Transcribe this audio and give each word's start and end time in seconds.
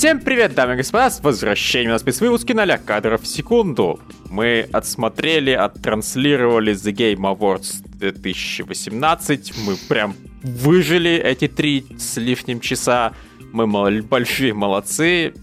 Всем 0.00 0.18
привет, 0.18 0.54
дамы 0.54 0.72
и 0.72 0.76
господа, 0.78 1.10
с 1.10 1.22
возвращением 1.22 1.90
на 1.90 1.98
спецвыпуске 1.98 2.54
0 2.54 2.78
кадров 2.78 3.20
в 3.20 3.26
секунду. 3.26 4.00
Мы 4.30 4.66
отсмотрели, 4.72 5.50
оттранслировали 5.50 6.72
The 6.72 6.94
Game 6.94 7.36
Awards 7.36 7.86
2018, 7.98 9.58
мы 9.58 9.76
прям 9.90 10.16
выжили 10.42 11.10
эти 11.10 11.48
три 11.48 11.84
с 11.98 12.16
лишним 12.16 12.60
часа. 12.60 13.12
Мы 13.52 13.66
мол- 13.66 14.00
большие 14.00 14.54
молодцы. 14.54 15.34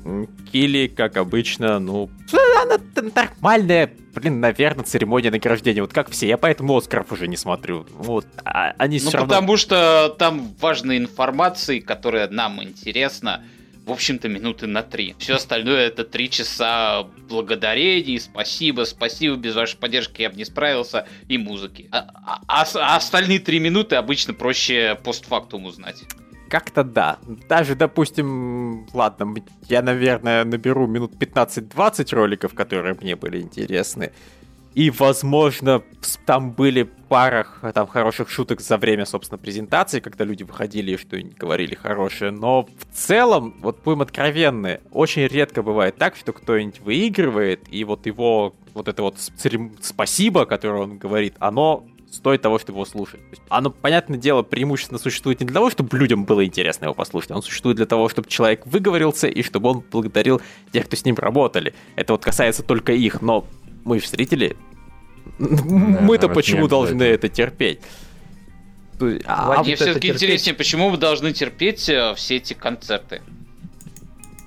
Килли, 0.52 0.88
как 0.88 1.17
обычно, 1.17 1.78
ну, 1.78 2.09
она 2.64 2.80
нормальная, 3.14 3.94
блин, 4.16 4.39
наверное, 4.39 4.84
церемония 4.84 5.30
награждения. 5.30 5.81
Вот 5.84 5.94
как 5.94 6.09
все. 6.09 6.28
Я 6.28 6.38
поэтому 6.38 6.76
Оскаров 6.76 7.12
уже 7.12 7.28
не 7.28 7.38
смотрю. 7.38 7.86
Вот, 7.92 8.26
а, 8.44 8.73
они 8.80 8.98
Ну, 8.98 9.09
все 9.09 9.20
равно... 9.20 9.36
потому 9.36 9.55
что 9.55 10.16
там 10.17 10.55
важная 10.59 10.98
информация, 10.98 11.80
которая 11.80 12.28
нам 12.30 12.64
интересна, 12.64 13.44
в 13.88 13.91
общем-то, 13.91 14.27
минуты 14.27 14.68
на 14.68 14.84
три. 14.84 15.16
Все 15.18 15.36
остальное 15.36 15.88
это 15.88 16.04
три 16.04 16.30
часа 16.30 17.04
благодарений, 17.30 18.20
спасибо, 18.20 18.84
спасибо, 18.84 19.38
без 19.38 19.55
вашей 19.55 19.78
поддержки 19.78 20.22
я 20.22 20.30
бы 20.30 20.36
не 20.36 20.44
справился, 20.44 21.08
и 21.30 21.38
музыки. 21.38 21.88
А, 21.92 22.05
а- 22.26 22.42
а 22.48 22.66
а 22.76 22.95
остальные 22.98 23.40
три 23.40 23.59
минуты 23.59 23.95
обычно 23.95 24.34
проще 24.34 25.00
постфактум 25.04 25.66
узнать. 25.66 26.04
Как-то 26.50 26.84
да. 26.84 27.20
Даже, 27.50 27.76
допустим, 27.76 28.88
ладно, 28.94 29.34
я, 29.67 29.81
наверное, 29.81 30.44
наберу 30.44 30.88
минут 30.88 31.14
15-20 31.17 32.14
роликов, 32.14 32.54
которые 32.54 32.95
мне 33.02 33.16
были 33.16 33.42
интересны. 33.42 34.11
И, 34.78 34.92
возможно, 34.92 35.81
там 36.28 36.52
были 36.52 36.83
пара 36.83 37.47
там 37.73 37.88
хороших 37.88 38.30
шуток 38.30 38.61
за 38.61 38.78
время, 38.78 39.08
собственно, 39.08 39.39
презентации, 39.39 40.00
когда 40.00 40.23
люди 40.23 40.44
выходили 40.44 40.92
и 40.92 40.97
что-нибудь 40.97 41.36
говорили 41.36 41.73
хорошее. 41.73 42.30
Но 42.30 42.61
в 42.61 42.95
целом, 42.95 43.55
вот 43.61 43.81
будем 43.83 44.03
откровенны, 44.03 44.81
очень 44.92 45.25
редко 45.25 45.64
бывает 45.64 45.98
так, 45.98 46.16
что 46.16 46.31
кто-нибудь 46.31 46.81
выигрывает, 46.81 47.61
и 47.72 47.83
вот 47.86 48.05
его 48.05 48.53
вот 48.75 48.88
это 48.88 49.02
вот 49.02 49.17
церем- 49.17 49.75
спасибо, 49.81 50.45
которое 50.45 50.83
он 50.83 51.00
говорит, 51.00 51.33
оно 51.39 51.83
стоит 52.11 52.44
того, 52.44 52.59
чтобы 52.59 52.78
его 52.78 52.86
слушать. 52.86 53.22
То 53.22 53.31
есть 53.31 53.42
Оно, 53.50 53.72
понятное 53.72 54.20
дело, 54.20 54.44
преимущественно 54.44 55.00
существует 55.00 55.39
не 55.39 55.48
для 55.48 55.55
того, 55.55 55.72
чтобы 55.72 55.98
людям 55.98 56.23
было 56.25 56.45
интересно 56.45 56.86
его 56.86 56.94
послушать, 56.94 57.31
оно 57.31 57.42
существует 57.42 57.78
для 57.78 57.88
того, 57.88 58.09
чтобы 58.09 58.30
человек 58.30 58.67
выговорился 58.67 59.28
и 59.28 59.42
чтобы 59.42 59.70
он 59.70 59.83
благодарил 59.92 60.39
тех, 60.72 60.86
кто 60.86 60.95
с 60.95 61.03
ним 61.03 61.16
работали. 61.16 61.73
Это 61.95 62.14
вот 62.14 62.23
касается 62.23 62.61
только 62.61 62.94
их, 62.94 63.23
но 63.23 63.48
мы 63.88 63.99
зрители. 63.99 64.55
Мы-то 65.39 66.30
почему 66.30 66.67
должны 66.67 67.03
это 67.03 67.30
терпеть? 67.30 67.80
А- 69.25 69.63
Мне 69.63 69.75
все-таки 69.75 70.09
интереснее, 70.09 70.55
почему 70.55 70.89
вы 70.89 70.97
должны 70.97 71.31
терпеть 71.31 71.88
э, 71.88 72.13
все 72.15 72.38
эти 72.38 72.53
концерты? 72.53 73.21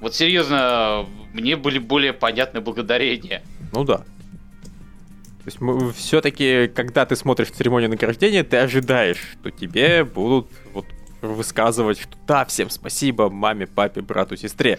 Вот 0.01 0.15
серьезно, 0.15 1.07
мне 1.33 1.57
были 1.57 1.79
более 1.79 2.13
понятны 2.13 2.61
благодарения. 2.61 3.43
Ну 3.73 3.85
да. 3.85 3.99
То 3.99 5.47
есть 5.47 5.59
все-таки, 5.99 6.69
когда 6.75 7.07
ты 7.07 7.17
смотришь 7.17 7.51
церемонию 7.51 7.91
награждения, 7.91 8.43
ты 8.43 8.57
ожидаешь, 8.57 9.19
что 9.41 9.51
тебе 9.51 10.05
будут 10.05 10.49
вот 10.73 10.87
высказывать, 11.23 12.01
что 12.01 12.17
да, 12.27 12.45
всем 12.45 12.71
спасибо, 12.71 13.31
маме, 13.31 13.67
папе, 13.67 14.01
брату, 14.01 14.37
сестре. 14.37 14.79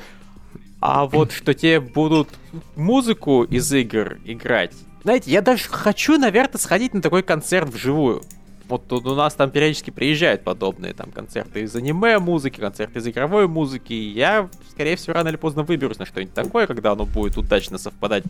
А 0.81 1.05
вот 1.05 1.31
что 1.31 1.53
тебе 1.53 1.79
будут 1.79 2.27
музыку 2.75 3.43
из 3.43 3.71
игр 3.71 4.17
играть. 4.25 4.73
Знаете, 5.03 5.31
я 5.31 5.41
даже 5.41 5.69
хочу, 5.69 6.17
наверное, 6.17 6.59
сходить 6.59 6.93
на 6.93 7.01
такой 7.01 7.23
концерт 7.23 7.69
вживую. 7.69 8.23
Вот 8.67 8.87
тут 8.87 9.05
у 9.05 9.15
нас 9.15 9.33
там 9.33 9.51
периодически 9.51 9.89
приезжают 9.89 10.43
подобные 10.43 10.93
там 10.93 11.11
концерты 11.11 11.61
из 11.61 11.75
аниме 11.75 12.19
музыки, 12.19 12.59
концерты 12.59 12.99
из 12.99 13.07
игровой 13.07 13.47
музыки. 13.47 13.91
И 13.91 14.11
я, 14.11 14.49
скорее 14.69 14.95
всего, 14.95 15.13
рано 15.13 15.27
или 15.29 15.35
поздно 15.35 15.63
выберусь 15.63 15.99
на 15.99 16.05
что-нибудь 16.05 16.33
такое, 16.33 16.67
когда 16.67 16.91
оно 16.91 17.05
будет 17.05 17.37
удачно 17.37 17.77
совпадать 17.77 18.23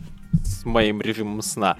с 0.44 0.64
моим 0.64 1.00
режимом 1.00 1.42
сна. 1.42 1.76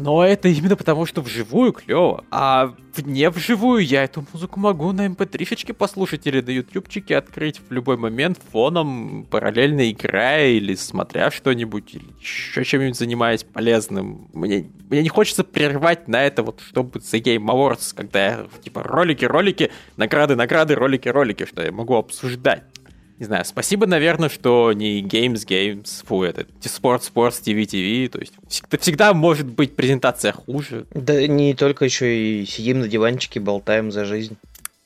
Но 0.00 0.24
это 0.24 0.46
именно 0.48 0.76
потому, 0.76 1.06
что 1.06 1.22
вживую 1.22 1.72
клево. 1.72 2.24
А 2.30 2.72
вне 2.94 3.30
вживую 3.30 3.84
я 3.84 4.04
эту 4.04 4.24
музыку 4.32 4.60
могу 4.60 4.92
на 4.92 5.06
mp3-шечке 5.06 5.72
послушать 5.72 6.24
или 6.28 6.40
на 6.40 6.50
ютубчике 6.50 7.16
открыть 7.16 7.60
в 7.68 7.72
любой 7.72 7.96
момент 7.96 8.38
фоном, 8.52 9.26
параллельно 9.28 9.90
играя 9.90 10.50
или 10.50 10.76
смотря 10.76 11.32
что-нибудь, 11.32 11.96
или 11.96 12.04
еще 12.20 12.64
чем-нибудь 12.64 12.96
занимаясь 12.96 13.42
полезным. 13.42 14.28
Мне, 14.32 14.70
мне 14.88 15.02
не 15.02 15.08
хочется 15.08 15.42
прервать 15.42 16.06
на 16.06 16.22
это 16.22 16.44
вот, 16.44 16.60
чтобы 16.60 17.00
The 17.00 17.20
Game 17.20 17.46
Awards, 17.46 17.92
когда 17.92 18.26
я, 18.26 18.46
типа, 18.62 18.84
ролики, 18.84 19.24
ролики, 19.24 19.72
награды, 19.96 20.36
награды, 20.36 20.76
ролики, 20.76 21.08
ролики, 21.08 21.44
что 21.44 21.62
я 21.62 21.72
могу 21.72 21.96
обсуждать. 21.96 22.62
Не 23.18 23.26
знаю, 23.26 23.44
спасибо, 23.44 23.86
наверное, 23.86 24.28
что 24.28 24.72
не 24.72 25.02
Games, 25.02 25.44
Games, 25.44 26.04
фу, 26.06 26.22
это 26.22 26.42
Sports, 26.60 27.10
Sports, 27.12 27.42
TV, 27.42 27.62
TV, 27.62 28.08
то 28.08 28.20
есть 28.20 28.34
всегда, 28.48 28.78
всегда 28.78 29.14
может 29.14 29.46
быть 29.46 29.74
презентация 29.74 30.32
хуже. 30.32 30.86
Да 30.94 31.26
не 31.26 31.54
только 31.54 31.84
еще 31.84 32.16
и 32.16 32.46
сидим 32.46 32.80
на 32.80 32.88
диванчике, 32.88 33.40
болтаем 33.40 33.90
за 33.90 34.04
жизнь. 34.04 34.36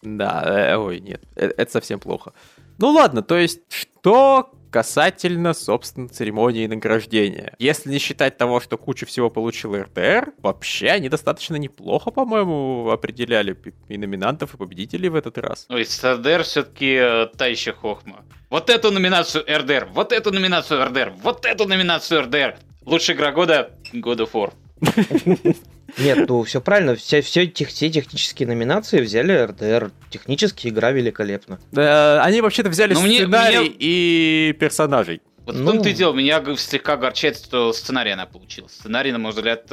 Да, 0.00 0.42
э, 0.46 0.76
ой, 0.76 1.00
нет, 1.00 1.20
э, 1.36 1.50
это 1.56 1.70
совсем 1.70 2.00
плохо. 2.00 2.32
Ну 2.78 2.90
ладно, 2.90 3.22
то 3.22 3.36
есть, 3.36 3.60
что 3.68 4.50
касательно, 4.72 5.52
собственно, 5.52 6.08
церемонии 6.08 6.66
награждения. 6.66 7.54
Если 7.58 7.90
не 7.90 7.98
считать 7.98 8.38
того, 8.38 8.58
что 8.58 8.78
куча 8.78 9.04
всего 9.06 9.28
получил 9.30 9.76
РТР, 9.76 10.32
вообще 10.38 10.88
они 10.88 11.08
достаточно 11.08 11.56
неплохо, 11.56 12.10
по-моему, 12.10 12.90
определяли 12.90 13.56
и 13.88 13.98
номинантов, 13.98 14.54
и 14.54 14.56
победителей 14.56 15.10
в 15.10 15.14
этот 15.14 15.36
раз. 15.38 15.66
Ой, 15.68 15.84
СРДР 15.84 16.42
все-таки 16.42 17.28
та 17.36 17.46
еще 17.46 17.72
хохма. 17.72 18.24
Вот 18.48 18.70
эту 18.70 18.90
номинацию 18.90 19.44
РДР, 19.46 19.88
вот 19.92 20.12
эту 20.12 20.32
номинацию 20.32 20.84
РДР, 20.86 21.12
вот 21.22 21.44
эту 21.44 21.68
номинацию 21.68 22.22
РДР. 22.22 22.56
Лучшая 22.84 23.16
игра 23.16 23.30
года 23.30 23.70
God 23.92 24.26
of 24.26 24.32
War. 24.32 24.52
Нет, 25.98 26.28
ну 26.28 26.42
все 26.42 26.60
правильно, 26.60 26.94
все, 26.96 27.20
все, 27.20 27.46
тех, 27.46 27.68
все 27.68 27.90
технические 27.90 28.48
номинации 28.48 29.00
взяли 29.00 29.32
РДР. 29.32 29.90
Технически 30.10 30.68
игра 30.68 30.90
великолепна. 30.90 31.58
Э, 31.76 32.18
они 32.20 32.40
вообще-то 32.40 32.70
взяли 32.70 32.94
Ну, 32.94 33.02
мне- 33.02 33.18
сценарий 33.18 33.58
меня- 33.58 33.76
и 33.78 34.56
персонажей. 34.58 35.20
Вот 35.44 35.56
Ну. 35.56 35.62
в 35.62 35.66
том-то 35.66 35.88
и 35.88 35.92
дело, 35.92 36.12
меня 36.12 36.42
слегка 36.56 36.94
огорчает, 36.94 37.36
что 37.36 37.72
сценарий 37.72 38.12
она 38.12 38.26
получила. 38.26 38.68
Сценарий, 38.68 39.12
на 39.12 39.18
мой 39.18 39.32
взгляд, 39.32 39.70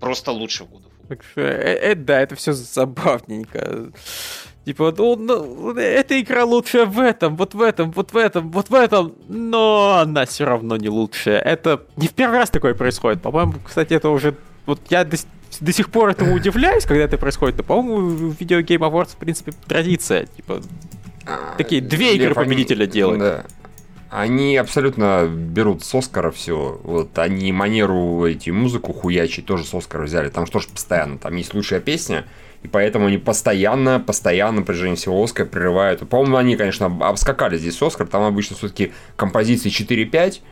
просто 0.00 0.32
лучше 0.32 0.64
в 0.64 0.68
э, 1.36 1.40
э, 1.40 1.94
да, 1.94 2.20
это 2.20 2.34
все 2.36 2.52
забавненько. 2.52 3.92
Типа, 4.64 4.94
ну, 4.96 5.16
ну, 5.16 5.74
эта 5.76 6.20
игра 6.20 6.44
лучшая 6.44 6.86
в 6.86 7.00
этом, 7.00 7.36
вот 7.36 7.54
в 7.54 7.60
этом, 7.60 7.90
вот 7.92 8.12
в 8.12 8.16
этом, 8.16 8.50
вот 8.52 8.70
в 8.70 8.74
этом, 8.74 9.16
но 9.28 9.98
она 10.00 10.24
все 10.24 10.44
равно 10.44 10.76
не 10.76 10.88
лучшая. 10.88 11.40
Это 11.40 11.82
не 11.96 12.06
в 12.06 12.12
первый 12.14 12.38
раз 12.38 12.50
такое 12.50 12.74
происходит. 12.74 13.22
По-моему, 13.22 13.54
кстати, 13.64 13.94
это 13.94 14.08
уже... 14.10 14.36
Вот 14.66 14.80
я 14.90 15.04
до, 15.04 15.16
до 15.60 15.72
сих 15.72 15.90
пор 15.90 16.10
этому 16.10 16.34
удивляюсь, 16.34 16.84
когда 16.84 17.04
это 17.04 17.18
происходит, 17.18 17.56
но, 17.58 17.62
по-моему, 17.64 17.96
в 18.30 18.36
Video 18.40 18.62
Game 18.62 18.78
Awards, 18.88 19.10
в 19.12 19.16
принципе, 19.16 19.52
традиция. 19.66 20.26
Типа, 20.36 20.60
такие 21.58 21.80
две 21.80 22.14
игры 22.16 22.26
они- 22.26 22.34
победителя 22.34 22.86
делают. 22.86 23.20
Да. 23.20 23.44
Они 24.10 24.56
абсолютно 24.58 25.26
берут 25.26 25.82
с 25.84 25.94
Оскара 25.94 26.30
все. 26.30 26.78
Вот 26.84 27.18
они 27.18 27.50
манеру 27.50 28.26
эти 28.26 28.50
музыку 28.50 28.92
хуячить 28.92 29.46
тоже 29.46 29.64
с 29.64 29.72
Оскара 29.72 30.02
взяли. 30.04 30.28
Там 30.28 30.44
что 30.46 30.58
ж 30.58 30.66
постоянно, 30.66 31.16
там 31.16 31.34
есть 31.36 31.54
лучшая 31.54 31.80
песня, 31.80 32.26
и 32.62 32.68
поэтому 32.68 33.06
они 33.06 33.16
постоянно, 33.16 34.00
постоянно 34.00 34.58
на 34.60 34.62
протяжении 34.66 34.96
всего 34.96 35.22
Оскара 35.22 35.46
прерывают. 35.46 36.06
По-моему, 36.06 36.36
они, 36.36 36.56
конечно, 36.56 36.86
об- 36.86 37.02
обскакали 37.02 37.56
здесь 37.56 37.80
Оскар, 37.80 38.06
там 38.06 38.22
обычно 38.24 38.54
все-таки 38.54 38.92
композиции 39.16 39.70
4-5, 39.70 40.42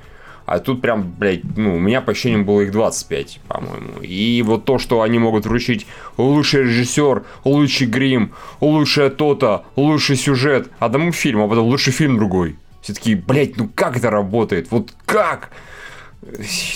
а 0.51 0.59
тут 0.59 0.83
прям, 0.83 1.15
блядь, 1.17 1.45
ну, 1.57 1.77
у 1.77 1.79
меня 1.79 2.01
по 2.01 2.11
ощущениям 2.11 2.45
было 2.45 2.63
их 2.63 2.73
25, 2.73 3.39
по-моему. 3.47 4.01
И 4.03 4.43
вот 4.43 4.65
то, 4.65 4.81
что 4.81 5.03
они 5.03 5.21
могут 5.21 5.47
вручить 5.47 5.87
лучший 6.17 6.65
режиссер, 6.65 7.23
лучший 7.45 7.87
грим, 7.87 8.33
лучшее 8.61 9.11
то-то, 9.11 9.65
лучший 9.77 10.17
сюжет 10.17 10.69
одному 10.81 11.13
фильму, 11.13 11.45
а 11.45 11.49
потом 11.49 11.67
лучший 11.69 11.93
фильм 11.93 12.17
другой. 12.17 12.57
Все 12.83 12.95
таки 12.95 13.15
блядь, 13.15 13.59
ну 13.59 13.71
как 13.73 13.97
это 13.97 14.11
работает? 14.11 14.73
Вот 14.73 14.93
как? 15.07 15.51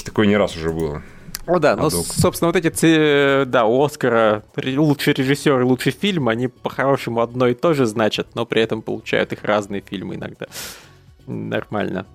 Такое 0.04 0.28
не 0.28 0.36
раз 0.36 0.56
уже 0.56 0.70
было. 0.70 1.02
О, 1.46 1.58
да, 1.58 1.74
ну, 1.74 1.90
собственно, 1.90 2.52
вот 2.52 2.56
эти, 2.56 3.44
да, 3.44 3.64
у 3.64 3.82
Оскара 3.82 4.44
лучший 4.54 5.14
режиссер 5.14 5.60
и 5.60 5.64
лучший 5.64 5.90
фильм, 5.90 6.28
они 6.28 6.46
по-хорошему 6.46 7.22
одно 7.22 7.48
и 7.48 7.54
то 7.54 7.74
же 7.74 7.86
значат, 7.86 8.36
но 8.36 8.46
при 8.46 8.62
этом 8.62 8.82
получают 8.82 9.32
их 9.32 9.42
разные 9.42 9.82
фильмы 9.84 10.14
иногда. 10.14 10.46
Нормально. 11.26 12.06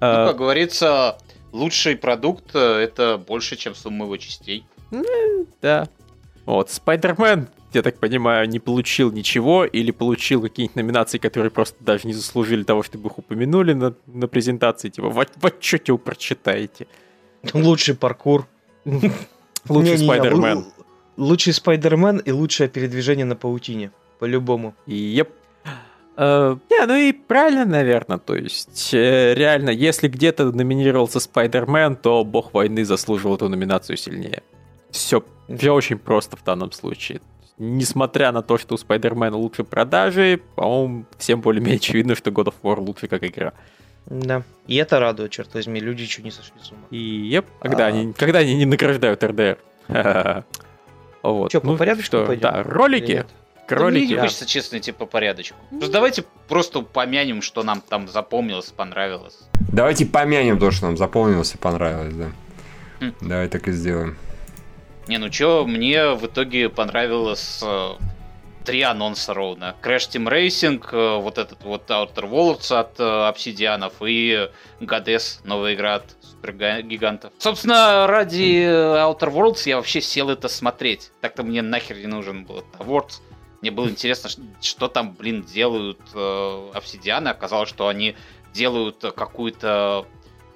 Ну, 0.00 0.06
А, 0.06 0.26
как 0.28 0.38
говорится, 0.38 1.18
лучший 1.52 1.96
продукт 1.96 2.54
э, 2.54 2.58
это 2.58 3.18
больше, 3.18 3.56
чем 3.56 3.74
сумма 3.74 4.06
его 4.06 4.16
частей. 4.16 4.64
Да. 5.60 5.88
Вот, 6.46 6.70
Спайдермен, 6.70 7.48
я 7.72 7.82
так 7.82 7.98
понимаю, 7.98 8.48
не 8.48 8.58
получил 8.58 9.12
ничего 9.12 9.64
или 9.64 9.90
получил 9.90 10.42
какие-нибудь 10.42 10.76
номинации, 10.76 11.18
которые 11.18 11.50
просто 11.50 11.76
даже 11.80 12.06
не 12.06 12.12
заслужили 12.12 12.64
того, 12.64 12.82
чтобы 12.82 13.08
их 13.08 13.18
упомянули 13.18 13.74
на, 13.74 13.94
на 14.06 14.26
презентации. 14.26 14.88
Типа, 14.88 15.08
в, 15.10 15.14
в 15.14 15.46
отчете 15.46 15.92
вы 15.92 15.98
прочитаете. 15.98 16.86
Лучший 17.52 17.94
паркур. 17.94 18.46
Лучший 19.68 19.98
Спайдермен. 19.98 20.64
Лучший 21.16 21.52
Спайдермен 21.52 22.18
и 22.18 22.30
лучшее 22.32 22.68
передвижение 22.68 23.26
на 23.26 23.36
паутине. 23.36 23.92
По-любому. 24.18 24.74
Еп. 24.86 25.30
Э, 26.22 26.56
не, 26.68 26.86
ну 26.86 26.94
и 26.96 27.12
правильно, 27.12 27.64
наверное. 27.64 28.18
То 28.18 28.36
есть, 28.36 28.92
э, 28.92 29.32
реально, 29.34 29.70
если 29.70 30.06
где-то 30.06 30.52
номинировался 30.52 31.18
Спайдермен, 31.18 31.96
то 31.96 32.24
Бог 32.24 32.52
войны 32.52 32.84
заслуживал 32.84 33.36
эту 33.36 33.48
номинацию 33.48 33.96
сильнее. 33.96 34.42
Все, 34.90 35.24
все 35.48 35.72
очень 35.72 35.98
просто 35.98 36.36
в 36.36 36.44
данном 36.44 36.72
случае. 36.72 37.22
Несмотря 37.56 38.32
на 38.32 38.42
то, 38.42 38.58
что 38.58 38.74
у 38.74 38.78
Спайдермена 38.78 39.36
лучше 39.36 39.64
продажи, 39.64 40.42
по-моему, 40.56 41.06
всем 41.16 41.40
более-менее 41.40 41.76
очевидно, 41.76 42.14
что 42.14 42.30
God 42.30 42.48
of 42.48 42.54
War 42.62 42.78
лучше 42.80 43.08
как 43.08 43.24
игра. 43.24 43.54
Да. 44.04 44.42
И 44.66 44.76
это 44.76 45.00
радует, 45.00 45.30
черт 45.30 45.54
возьми, 45.54 45.80
люди 45.80 46.04
чуть 46.04 46.24
не 46.24 46.30
сошли 46.30 46.52
с 46.60 46.70
ума. 46.70 46.82
И 46.90 46.98
еп, 46.98 47.46
когда, 47.60 47.86
они, 47.86 48.12
когда 48.12 48.40
они 48.40 48.56
не 48.56 48.66
награждают 48.66 49.24
РДР. 49.24 49.56
Вот. 51.22 51.52
Чё, 51.52 51.60
по 51.60 51.66
Ну 51.66 51.76
порядочку 51.76 52.06
что, 52.06 52.24
пойдем? 52.24 52.42
Да, 52.42 52.62
ролики. 52.62 53.26
Да 53.70 53.76
мне 53.76 54.00
Кролики. 54.00 54.12
не 54.12 54.18
хочется, 54.18 54.46
честно, 54.46 54.78
идти 54.78 54.92
по 54.92 55.06
порядочку. 55.06 55.56
Просто 55.70 55.92
давайте 55.92 56.24
просто 56.48 56.80
упомянем, 56.80 57.42
что 57.42 57.62
нам 57.62 57.80
там 57.80 58.08
запомнилось, 58.08 58.70
понравилось. 58.70 59.38
Давайте 59.72 60.06
помянем 60.06 60.58
то, 60.58 60.70
что 60.70 60.86
нам 60.86 60.96
запомнилось 60.96 61.54
и 61.54 61.58
понравилось, 61.58 62.14
да. 62.14 62.26
Хм. 63.00 63.14
Давай 63.20 63.48
так 63.48 63.68
и 63.68 63.72
сделаем. 63.72 64.16
Не, 65.06 65.18
ну 65.18 65.30
чё, 65.30 65.64
мне 65.64 66.10
в 66.14 66.26
итоге 66.26 66.68
понравилось 66.68 67.60
э, 67.62 67.90
три 68.64 68.82
анонса 68.82 69.34
ровно. 69.34 69.74
Crash 69.82 70.10
Team 70.10 70.28
Racing, 70.28 70.84
э, 70.92 71.20
вот 71.20 71.38
этот 71.38 71.62
вот 71.64 71.90
Outer 71.90 72.30
Worlds 72.30 72.72
от 72.72 73.00
э, 73.00 73.28
обсидианов 73.28 73.94
и 74.02 74.48
Goddess, 74.80 75.40
новая 75.44 75.74
игра 75.74 75.96
от 75.96 76.04
супергигантов. 76.20 77.32
Собственно, 77.38 78.06
ради 78.06 78.62
э, 78.62 78.68
Outer 78.68 79.32
Worlds 79.32 79.62
я 79.66 79.76
вообще 79.76 80.00
сел 80.00 80.30
это 80.30 80.48
смотреть. 80.48 81.10
Так-то 81.20 81.42
мне 81.42 81.62
нахер 81.62 81.96
не 81.96 82.06
нужен 82.06 82.44
был 82.44 82.58
этот 82.58 82.80
Awards. 82.80 83.20
Мне 83.60 83.70
было 83.70 83.88
интересно, 83.88 84.30
что 84.60 84.88
там, 84.88 85.12
блин, 85.12 85.42
делают 85.42 86.00
э, 86.14 86.70
обсидианы. 86.74 87.28
Оказалось, 87.28 87.68
что 87.68 87.88
они 87.88 88.16
делают 88.54 89.04
какую-то 89.16 90.06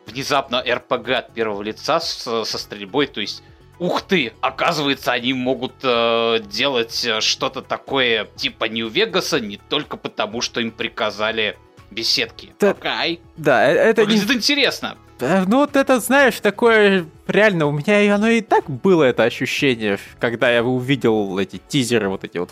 внезапно 0.07 0.63
РПГ 0.67 1.09
от 1.11 1.35
первого 1.35 1.63
лица 1.63 2.01
с- 2.01 2.45
со 2.45 2.59
стрельбой, 2.59 3.07
то 3.07 3.21
есть 3.21 3.43
Ух 3.81 4.03
ты! 4.03 4.33
Оказывается, 4.41 5.11
они 5.13 5.33
могут 5.33 5.75
э, 5.83 6.39
делать 6.47 7.07
что-то 7.21 7.61
такое 7.61 8.27
типа 8.37 8.67
Нью-Вегаса 8.67 9.41
не 9.41 9.57
только 9.57 9.97
потому, 9.97 10.41
что 10.43 10.61
им 10.61 10.71
приказали 10.71 11.59
беседки. 11.91 12.55
Да. 12.61 12.71
Окей. 12.71 13.21
Да, 13.37 13.69
э- 13.69 13.75
это 13.75 14.07
не... 14.07 14.17
Интересно. 14.17 14.97
Ну 15.21 15.59
вот 15.59 15.75
это, 15.75 15.99
знаешь, 15.99 16.39
такое... 16.41 17.07
Реально, 17.27 17.67
у 17.67 17.73
меня 17.73 18.15
оно 18.15 18.29
и 18.29 18.43
так 18.43 18.71
было 18.71 19.03
это 19.05 19.25
ощущение, 19.25 19.99
когда 20.21 20.51
я 20.53 20.63
увидел 20.63 21.37
эти 21.39 21.61
тизеры 21.69 22.09
вот 22.09 22.23
эти 22.23 22.39
вот 22.39 22.51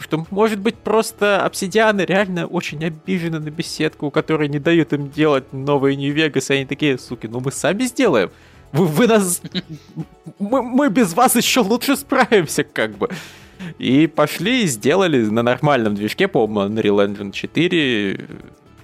что, 0.00 0.26
может 0.30 0.58
быть, 0.58 0.76
просто 0.76 1.44
обсидианы 1.44 2.02
реально 2.02 2.46
очень 2.46 2.82
обижены 2.84 3.38
на 3.38 3.50
беседку, 3.50 4.10
которые 4.10 4.48
не 4.48 4.58
дают 4.58 4.92
им 4.92 5.10
делать 5.10 5.52
новые 5.52 5.94
Нью-Вегас, 5.96 6.50
и 6.50 6.54
они 6.54 6.64
такие, 6.64 6.98
суки, 6.98 7.26
ну 7.26 7.40
мы 7.40 7.52
сами 7.52 7.84
сделаем. 7.84 8.30
Вы, 8.72 8.86
вы 8.86 9.06
нас... 9.06 9.42
Мы, 10.38 10.62
мы 10.62 10.88
без 10.88 11.12
вас 11.12 11.36
еще 11.36 11.60
лучше 11.60 11.96
справимся, 11.96 12.64
как 12.64 12.96
бы. 12.96 13.10
И 13.78 14.06
пошли 14.06 14.62
и 14.62 14.66
сделали 14.66 15.22
на 15.22 15.42
нормальном 15.42 15.94
движке, 15.94 16.28
по-моему, 16.28 16.74
Unreal 16.74 17.06
Engine 17.06 17.32
4. 17.32 18.26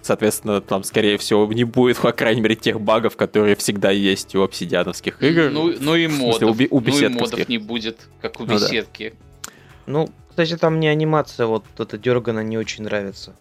Соответственно, 0.02 0.60
там, 0.60 0.84
скорее 0.84 1.18
всего, 1.18 1.50
не 1.52 1.64
будет, 1.64 1.96
по 1.98 2.12
крайней 2.12 2.40
мере, 2.40 2.54
тех 2.56 2.80
багов, 2.80 3.16
которые 3.16 3.56
всегда 3.56 3.90
есть 3.90 4.34
у 4.36 4.42
обсидиановских 4.42 5.22
игр. 5.22 5.50
Ну, 5.50 5.72
ну 5.80 5.94
и 5.96 6.06
В 6.06 6.12
смысле, 6.12 6.46
модов. 6.46 6.66
у 6.70 6.76
у 6.76 6.80
ну 6.80 6.98
и 6.98 7.08
модов 7.08 7.48
не 7.48 7.58
будет, 7.58 8.08
как 8.20 8.40
у 8.40 8.44
Ну 8.44 8.48
да. 8.48 8.54
беседки. 8.54 9.14
Ну, 9.86 10.08
кстати, 10.37 10.59
там 10.61 10.75
мне 10.77 10.91
анимация 10.91 11.47
вот 11.47 11.65
эта 11.79 11.97
дергана 11.97 12.41
не 12.41 12.59
очень 12.59 12.85
нравится. 12.85 13.35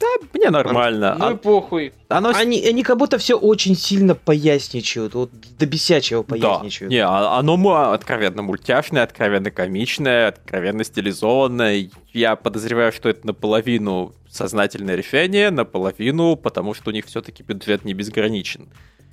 Да, 0.00 0.06
мне 0.32 0.48
нормально. 0.48 1.14
Ну 1.18 1.32
и 1.32 1.36
похуй. 1.36 1.92
Оно 2.08 2.30
Они, 2.34 2.64
они 2.66 2.82
как 2.82 2.96
будто 2.96 3.18
все 3.18 3.34
очень 3.38 3.76
сильно 3.76 4.14
поясничают, 4.14 5.12
вот 5.12 5.30
до 5.58 5.66
бесячего 5.66 6.24
Да, 6.24 6.28
поясничают. 6.58 6.90
не, 6.90 7.04
а- 7.04 7.38
оно 7.38 7.58
му- 7.58 7.74
откровенно 7.74 8.40
мультяшное, 8.40 9.02
откровенно 9.02 9.50
комичное, 9.50 10.28
откровенно 10.28 10.84
стилизованное. 10.84 11.90
Я 12.14 12.36
подозреваю, 12.36 12.92
что 12.92 13.10
это 13.10 13.26
наполовину 13.26 14.14
сознательное 14.26 14.94
решение, 14.94 15.50
наполовину 15.50 16.34
потому, 16.36 16.72
что 16.72 16.88
у 16.88 16.92
них 16.94 17.04
все-таки 17.04 17.42
бюджет 17.42 17.84
не 17.84 17.92
безграничен. 17.92 18.68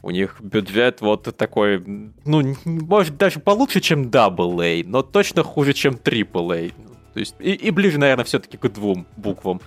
У 0.08 0.12
них 0.12 0.38
бюджет 0.40 1.02
вот 1.02 1.36
такой, 1.36 1.84
ну, 2.24 2.56
может 2.64 3.18
даже 3.18 3.42
получше, 3.42 3.82
чем 3.82 4.04
AA, 4.04 4.86
но 4.88 5.02
точно 5.02 5.44
хуже, 5.44 5.74
чем 5.74 5.96
AAA. 5.96 6.74
То 7.14 7.20
есть, 7.20 7.36
и, 7.40 7.52
и 7.52 7.72
ближе, 7.72 8.00
наверное, 8.00 8.24
все-таки 8.24 8.56
к 8.56 8.70
двум 8.70 9.06
буквам. 9.18 9.60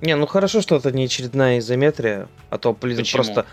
Не, 0.00 0.16
ну 0.16 0.24
хорошо, 0.24 0.62
что 0.62 0.76
это 0.76 0.92
не 0.92 1.04
очередная 1.04 1.58
изометрия, 1.58 2.28
а 2.48 2.56
то, 2.56 2.72
блин, 2.72 2.96
Почему? 2.96 3.22
просто... 3.22 3.44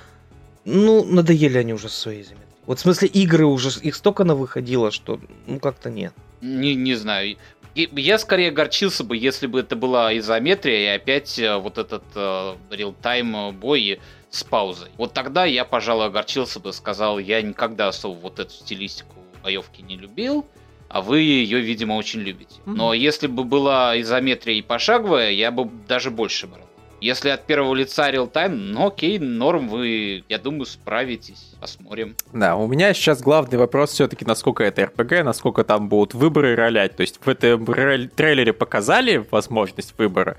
Ну, 0.63 1.03
надоели 1.03 1.57
они 1.57 1.73
уже 1.73 1.89
со 1.89 1.99
своей 1.99 2.21
изометрией. 2.21 2.53
Вот 2.65 2.79
в 2.79 2.81
смысле 2.83 3.09
игры 3.09 3.45
уже, 3.45 3.77
их 3.81 3.93
столько 3.93 4.23
навыходило, 4.23 4.91
что 4.91 5.19
ну 5.45 5.59
как-то 5.59 5.89
нет. 5.89 6.13
Не, 6.39 6.73
не 6.73 6.95
знаю. 6.95 7.35
И 7.75 7.89
я 7.97 8.17
скорее 8.17 8.47
огорчился 8.47 9.03
бы, 9.03 9.17
если 9.17 9.45
бы 9.45 9.59
это 9.59 9.75
была 9.75 10.17
изометрия 10.17 10.93
и 10.93 10.95
опять 10.95 11.37
э, 11.37 11.57
вот 11.57 11.77
этот 11.77 12.03
э, 12.15 12.55
реал-тайм 12.71 13.53
бой 13.59 13.99
с 14.29 14.43
паузой. 14.43 14.89
Вот 14.97 15.13
тогда 15.13 15.45
я, 15.45 15.65
пожалуй, 15.65 16.05
огорчился 16.05 16.59
бы, 16.59 16.73
сказал, 16.73 17.19
я 17.19 17.41
никогда 17.41 17.87
особо 17.87 18.15
вот 18.15 18.39
эту 18.39 18.51
стилистику 18.51 19.15
боевки 19.43 19.81
не 19.81 19.97
любил, 19.97 20.45
а 20.89 21.01
вы 21.01 21.21
ее, 21.21 21.59
видимо, 21.61 21.93
очень 21.93 22.21
любите. 22.21 22.55
Но 22.65 22.93
если 22.93 23.27
бы 23.27 23.43
была 23.43 23.99
изометрия 24.01 24.55
и 24.55 24.61
пошаговая, 24.61 25.31
я 25.31 25.51
бы 25.51 25.69
даже 25.87 26.11
больше 26.11 26.47
брал. 26.47 26.65
Если 27.01 27.29
от 27.29 27.45
первого 27.45 27.75
лица 27.75 28.11
реал-тайм, 28.11 28.71
ну 28.73 28.87
окей, 28.87 29.19
норм, 29.19 29.69
вы, 29.69 30.25
я 30.27 30.37
думаю, 30.37 30.65
справитесь. 30.65 31.53
Посмотрим. 31.61 32.15
Да, 32.33 32.57
у 32.57 32.67
меня 32.67 32.93
сейчас 32.93 33.21
главный 33.21 33.57
вопрос 33.57 33.91
все-таки, 33.91 34.25
насколько 34.25 34.65
это 34.65 34.85
РПГ, 34.85 35.23
насколько 35.23 35.63
там 35.63 35.87
будут 35.87 36.13
выборы 36.13 36.55
ролять. 36.55 36.97
То 36.97 37.01
есть 37.01 37.19
в 37.23 37.29
этом 37.29 37.65
трейлере 37.65 38.51
показали 38.51 39.25
возможность 39.31 39.97
выбора, 39.97 40.37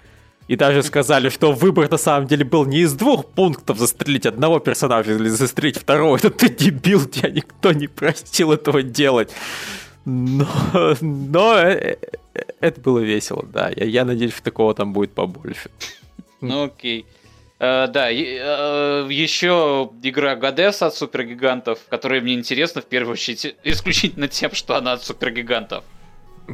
и 0.50 0.56
даже 0.56 0.82
сказали, 0.82 1.29
что 1.29 1.52
выбор 1.52 1.89
на 1.89 1.96
самом 1.96 2.27
деле 2.27 2.44
был 2.44 2.65
не 2.65 2.79
из 2.79 2.94
двух 2.94 3.24
пунктов 3.24 3.79
застрелить 3.79 4.27
одного 4.27 4.58
персонажа 4.58 5.13
или 5.13 5.29
застрелить 5.29 5.79
второго. 5.79 6.17
Это 6.17 6.29
ты 6.29 6.48
дебил, 6.48 7.06
тебя 7.06 7.31
никто 7.31 7.72
не 7.72 7.86
просил 7.86 8.51
этого 8.51 8.82
делать. 8.82 9.31
Но, 10.05 10.48
но 11.01 11.56
э, 11.56 11.98
э, 12.34 12.41
это 12.58 12.81
было 12.81 12.98
весело, 12.98 13.46
да. 13.46 13.70
Я, 13.77 13.84
я 13.84 14.05
надеюсь, 14.05 14.32
что 14.32 14.43
такого 14.43 14.74
там 14.74 14.93
будет 14.93 15.13
побольше. 15.13 15.70
Ну 16.41 16.65
окей. 16.65 17.06
Э, 17.60 17.86
да, 17.86 18.10
э, 18.10 19.06
еще 19.08 19.89
игра 20.03 20.34
Гадес 20.34 20.82
от 20.82 20.96
супергигантов, 20.96 21.79
которая 21.89 22.20
мне 22.22 22.34
интересна 22.34 22.82
в 22.82 22.86
первую 22.86 23.13
очередь 23.13 23.55
исключительно 23.63 24.27
тем, 24.27 24.51
что 24.53 24.74
она 24.74 24.94
от 24.94 25.05
супергигантов. 25.05 25.84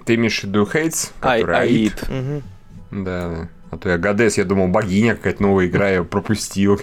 Ты 0.04 0.16
имеешь 0.16 0.40
в 0.40 0.44
виду 0.44 0.66
Хейтс? 0.66 1.12
Аид? 1.22 2.06
Мгм. 2.10 2.42
Да, 2.90 3.30
да. 3.30 3.48
А 3.70 3.76
то 3.78 3.88
я 3.88 3.98
Гадес, 3.98 4.38
я 4.38 4.44
думал, 4.44 4.68
богиня 4.68 5.16
какая-то 5.16 5.42
новая 5.42 5.66
игра, 5.66 5.90
я 5.90 6.04
пропустил. 6.04 6.80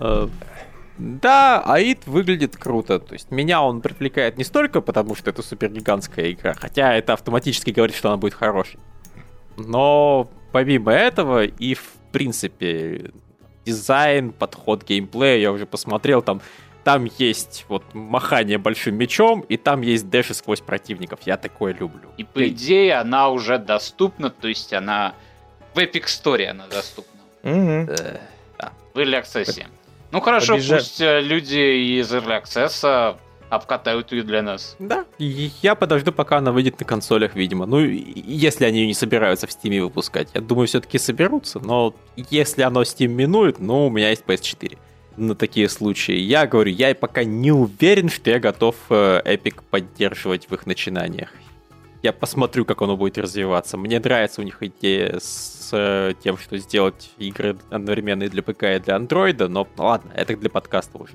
Э, 0.00 0.28
Да, 0.98 1.62
Аид 1.64 2.06
выглядит 2.06 2.56
круто. 2.56 2.98
То 2.98 3.14
есть 3.14 3.30
меня 3.30 3.62
он 3.62 3.80
привлекает 3.80 4.36
не 4.38 4.44
столько 4.44 4.80
потому, 4.80 5.14
что 5.14 5.30
это 5.30 5.42
супергигантская 5.42 6.32
игра, 6.32 6.54
хотя 6.54 6.94
это 6.94 7.14
автоматически 7.14 7.70
говорит, 7.70 7.96
что 7.96 8.08
она 8.08 8.16
будет 8.18 8.34
хорошей. 8.34 8.78
Но 9.56 10.30
помимо 10.52 10.92
этого 10.92 11.44
и 11.44 11.74
в 11.74 11.84
принципе 12.12 13.10
дизайн, 13.64 14.32
подход 14.32 14.84
геймплея, 14.84 15.38
я 15.38 15.52
уже 15.52 15.66
посмотрел, 15.66 16.20
там, 16.20 16.40
там 16.84 17.08
есть 17.18 17.64
вот 17.68 17.82
махание 17.94 18.58
большим 18.58 18.96
мечом, 18.96 19.40
и 19.48 19.56
там 19.56 19.82
есть 19.82 20.08
дэши 20.10 20.34
сквозь 20.34 20.60
противников. 20.60 21.20
Я 21.24 21.36
такое 21.36 21.74
люблю. 21.74 22.10
И 22.16 22.24
по 22.24 22.48
идее 22.48 22.94
она 22.94 23.28
уже 23.28 23.58
доступна, 23.58 24.30
то 24.30 24.48
есть 24.48 24.72
она 24.72 25.14
в 25.74 25.78
Epic 25.78 26.04
Store 26.04 26.44
она 26.46 26.66
доступна. 26.66 27.20
Э, 27.42 28.18
В 28.94 28.98
Early 28.98 29.22
Access. 29.22 29.64
Ну 30.10 30.20
хорошо, 30.20 30.56
пусть 30.56 31.00
э, 31.00 31.20
люди 31.20 32.00
из 32.00 32.12
Early 32.12 32.42
Access 32.42 33.16
обкатают 33.48 34.12
ее 34.12 34.22
для 34.22 34.40
нас. 34.40 34.76
Да, 34.78 35.04
и 35.18 35.50
я 35.60 35.74
подожду, 35.74 36.10
пока 36.10 36.38
она 36.38 36.52
выйдет 36.52 36.80
на 36.80 36.86
консолях, 36.86 37.34
видимо. 37.34 37.66
Ну, 37.66 37.80
если 37.80 38.64
они 38.64 38.80
ее 38.80 38.86
не 38.86 38.94
собираются 38.94 39.46
в 39.46 39.52
Стиме 39.52 39.82
выпускать. 39.82 40.28
Я 40.32 40.40
думаю, 40.40 40.66
все-таки 40.66 40.98
соберутся, 40.98 41.60
но 41.60 41.94
если 42.30 42.62
оно 42.62 42.80
Steam 42.80 43.08
минует, 43.08 43.58
ну, 43.58 43.88
у 43.88 43.90
меня 43.90 44.08
есть 44.08 44.24
PS4 44.24 44.78
на 45.16 45.34
такие 45.34 45.68
случаи. 45.68 46.16
Я 46.16 46.46
говорю, 46.46 46.72
я 46.72 46.94
пока 46.94 47.24
не 47.24 47.52
уверен, 47.52 48.08
что 48.08 48.30
я 48.30 48.38
готов 48.38 48.76
э, 48.90 49.20
Epic 49.24 49.62
поддерживать 49.70 50.48
в 50.48 50.54
их 50.54 50.66
начинаниях. 50.66 51.30
Я 52.02 52.12
посмотрю, 52.12 52.64
как 52.64 52.82
оно 52.82 52.96
будет 52.96 53.18
развиваться. 53.18 53.76
Мне 53.76 54.00
нравится 54.00 54.40
у 54.40 54.44
них 54.44 54.62
идея 54.62 55.18
с 55.20 55.70
э, 55.72 56.14
тем, 56.22 56.36
что 56.36 56.58
сделать 56.58 57.12
игры 57.18 57.56
одновременно 57.70 58.24
и 58.24 58.28
для 58.28 58.42
ПК, 58.42 58.64
и 58.64 58.78
для 58.80 58.96
андроида, 58.96 59.48
но 59.48 59.68
ладно, 59.76 60.10
это 60.14 60.36
для 60.36 60.50
подкаста 60.50 60.98
уже. 60.98 61.14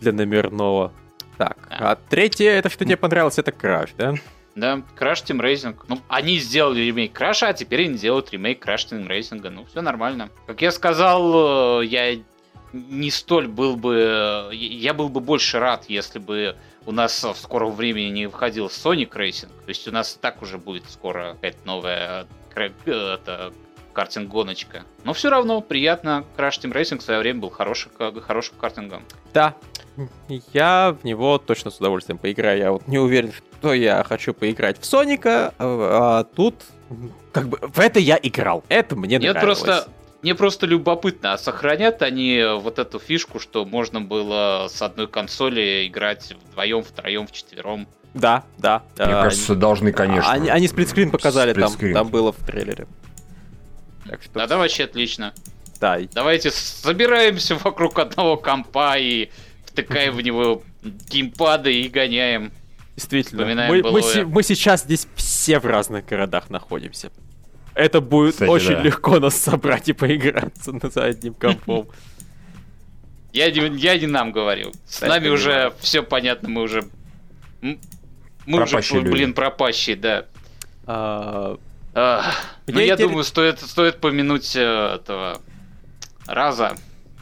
Для 0.00 0.12
номерного. 0.12 0.92
Так, 1.36 1.56
а 1.70 1.96
третье, 2.08 2.50
это 2.50 2.68
что 2.68 2.84
тебе 2.84 2.96
понравилось, 2.96 3.38
это 3.38 3.52
Краш, 3.52 3.90
да? 3.96 4.14
Да, 4.58 4.82
Crash 4.98 5.24
Team 5.24 5.40
Racing. 5.40 5.76
Ну, 5.86 6.00
они 6.08 6.38
сделали 6.38 6.80
ремейк 6.80 7.12
Краша, 7.12 7.48
а 7.48 7.52
теперь 7.52 7.84
они 7.84 7.96
делают 7.96 8.32
ремейк 8.32 8.66
Crash 8.66 8.88
Team 8.90 9.06
Racing. 9.06 9.48
Ну, 9.48 9.64
все 9.66 9.82
нормально. 9.82 10.30
Как 10.48 10.60
я 10.62 10.72
сказал, 10.72 11.82
э, 11.82 11.86
я 11.86 12.18
не 12.72 13.10
столь 13.10 13.48
был 13.48 13.76
бы... 13.76 14.48
Я 14.52 14.94
был 14.94 15.08
бы 15.08 15.20
больше 15.20 15.58
рад, 15.58 15.84
если 15.88 16.18
бы 16.18 16.56
у 16.86 16.92
нас 16.92 17.22
в 17.24 17.36
скором 17.36 17.74
времени 17.74 18.06
не 18.10 18.26
выходил 18.26 18.66
Sonic 18.66 19.10
Racing. 19.10 19.48
То 19.64 19.68
есть 19.68 19.86
у 19.88 19.92
нас 19.92 20.14
так 20.20 20.42
уже 20.42 20.58
будет 20.58 20.88
скоро 20.90 21.34
какая-то 21.34 21.58
новая 21.66 22.26
кра- 22.54 22.72
э, 22.86 23.14
это, 23.14 23.52
картинг-гоночка. 23.92 24.84
Но 25.04 25.12
все 25.12 25.28
равно 25.28 25.60
приятно. 25.60 26.24
Crash 26.36 26.60
Team 26.62 26.72
Racing 26.72 26.98
в 26.98 27.02
свое 27.02 27.20
время 27.20 27.40
был 27.40 27.50
хороший, 27.50 27.90
ка- 27.90 28.18
хорошим 28.20 28.54
картингом. 28.58 29.04
Да, 29.34 29.54
я 30.52 30.96
в 31.00 31.04
него 31.04 31.38
точно 31.38 31.70
с 31.70 31.78
удовольствием 31.78 32.18
поиграю. 32.18 32.58
Я 32.58 32.72
вот 32.72 32.86
не 32.86 32.98
уверен, 32.98 33.32
что 33.32 33.74
я 33.74 34.04
хочу 34.04 34.32
поиграть 34.32 34.80
в 34.80 34.84
Соника, 34.84 35.52
а, 35.58 36.20
а 36.20 36.24
тут 36.24 36.54
как 37.32 37.48
бы 37.48 37.58
в 37.60 37.78
это 37.80 37.98
я 37.98 38.18
играл. 38.22 38.64
Это 38.68 38.94
мне 38.96 39.18
Нет, 39.18 39.34
нравилось. 39.34 39.58
просто 39.60 39.88
мне 40.22 40.34
просто 40.34 40.66
любопытно, 40.66 41.34
а 41.34 41.38
сохранят 41.38 42.02
они 42.02 42.42
вот 42.60 42.78
эту 42.78 42.98
фишку, 42.98 43.38
что 43.38 43.64
можно 43.64 44.00
было 44.00 44.66
с 44.68 44.82
одной 44.82 45.06
консоли 45.06 45.86
играть 45.86 46.34
вдвоем, 46.50 46.82
втроем, 46.82 47.26
вчетвером? 47.26 47.86
Да, 48.14 48.44
да. 48.56 48.82
Мне 48.96 49.14
а, 49.14 49.22
кажется, 49.24 49.54
должны, 49.54 49.92
конечно. 49.92 50.30
Они, 50.30 50.48
они 50.48 50.66
сплитскрин 50.66 51.10
показали, 51.10 51.52
там, 51.52 51.68
Сплитскрин. 51.68 51.94
там 51.94 52.08
было 52.08 52.32
в 52.32 52.44
трейлере. 52.44 52.86
Так 54.08 54.22
что, 54.22 54.32
Тогда 54.32 54.56
вообще 54.56 54.84
отлично. 54.84 55.34
да, 55.80 55.98
Давайте 56.12 56.50
собираемся 56.50 57.56
вокруг 57.56 57.98
одного 57.98 58.36
компа 58.36 58.96
и 58.98 59.30
втыкаем 59.66 60.14
в 60.14 60.20
него 60.20 60.62
геймпады 60.82 61.72
и 61.72 61.88
гоняем. 61.88 62.52
действительно. 62.96 63.42
Вспоминаем 63.42 63.70
Мы, 63.70 63.82
мы, 63.82 64.24
мы 64.24 64.42
сейчас 64.42 64.82
здесь 64.82 65.06
все 65.14 65.60
в 65.60 65.66
разных 65.66 66.06
городах 66.06 66.50
находимся. 66.50 67.12
Это 67.74 68.00
будет 68.00 68.34
Кстати, 68.34 68.50
очень 68.50 68.72
да. 68.74 68.82
легко 68.82 69.20
нас 69.20 69.36
собрать 69.36 69.88
и 69.88 69.92
поиграться 69.92 70.72
на- 70.72 70.90
за 70.90 71.04
одним 71.04 71.34
компом. 71.34 71.88
Я 73.32 73.50
не, 73.50 73.76
я 73.78 73.96
не 73.98 74.06
нам 74.06 74.32
говорю. 74.32 74.72
С 74.86 75.00
нами 75.00 75.28
уже 75.28 75.50
понимаю. 75.50 75.72
все 75.80 76.02
понятно, 76.02 76.48
мы 76.48 76.62
уже... 76.62 76.84
Мы 77.60 77.78
Пропащие 78.56 79.00
уже, 79.00 79.10
блин, 79.10 79.26
люди. 79.28 79.32
пропащие, 79.34 79.96
да. 79.96 80.24
А, 80.86 81.56
Ах, 81.94 82.34
ну, 82.66 82.80
я 82.80 82.94
интерес- 82.94 83.08
думаю, 83.08 83.24
стоит, 83.24 83.60
стоит 83.60 84.00
помянуть 84.00 84.56
э, 84.56 84.94
этого 84.94 85.40
раза 86.26 86.74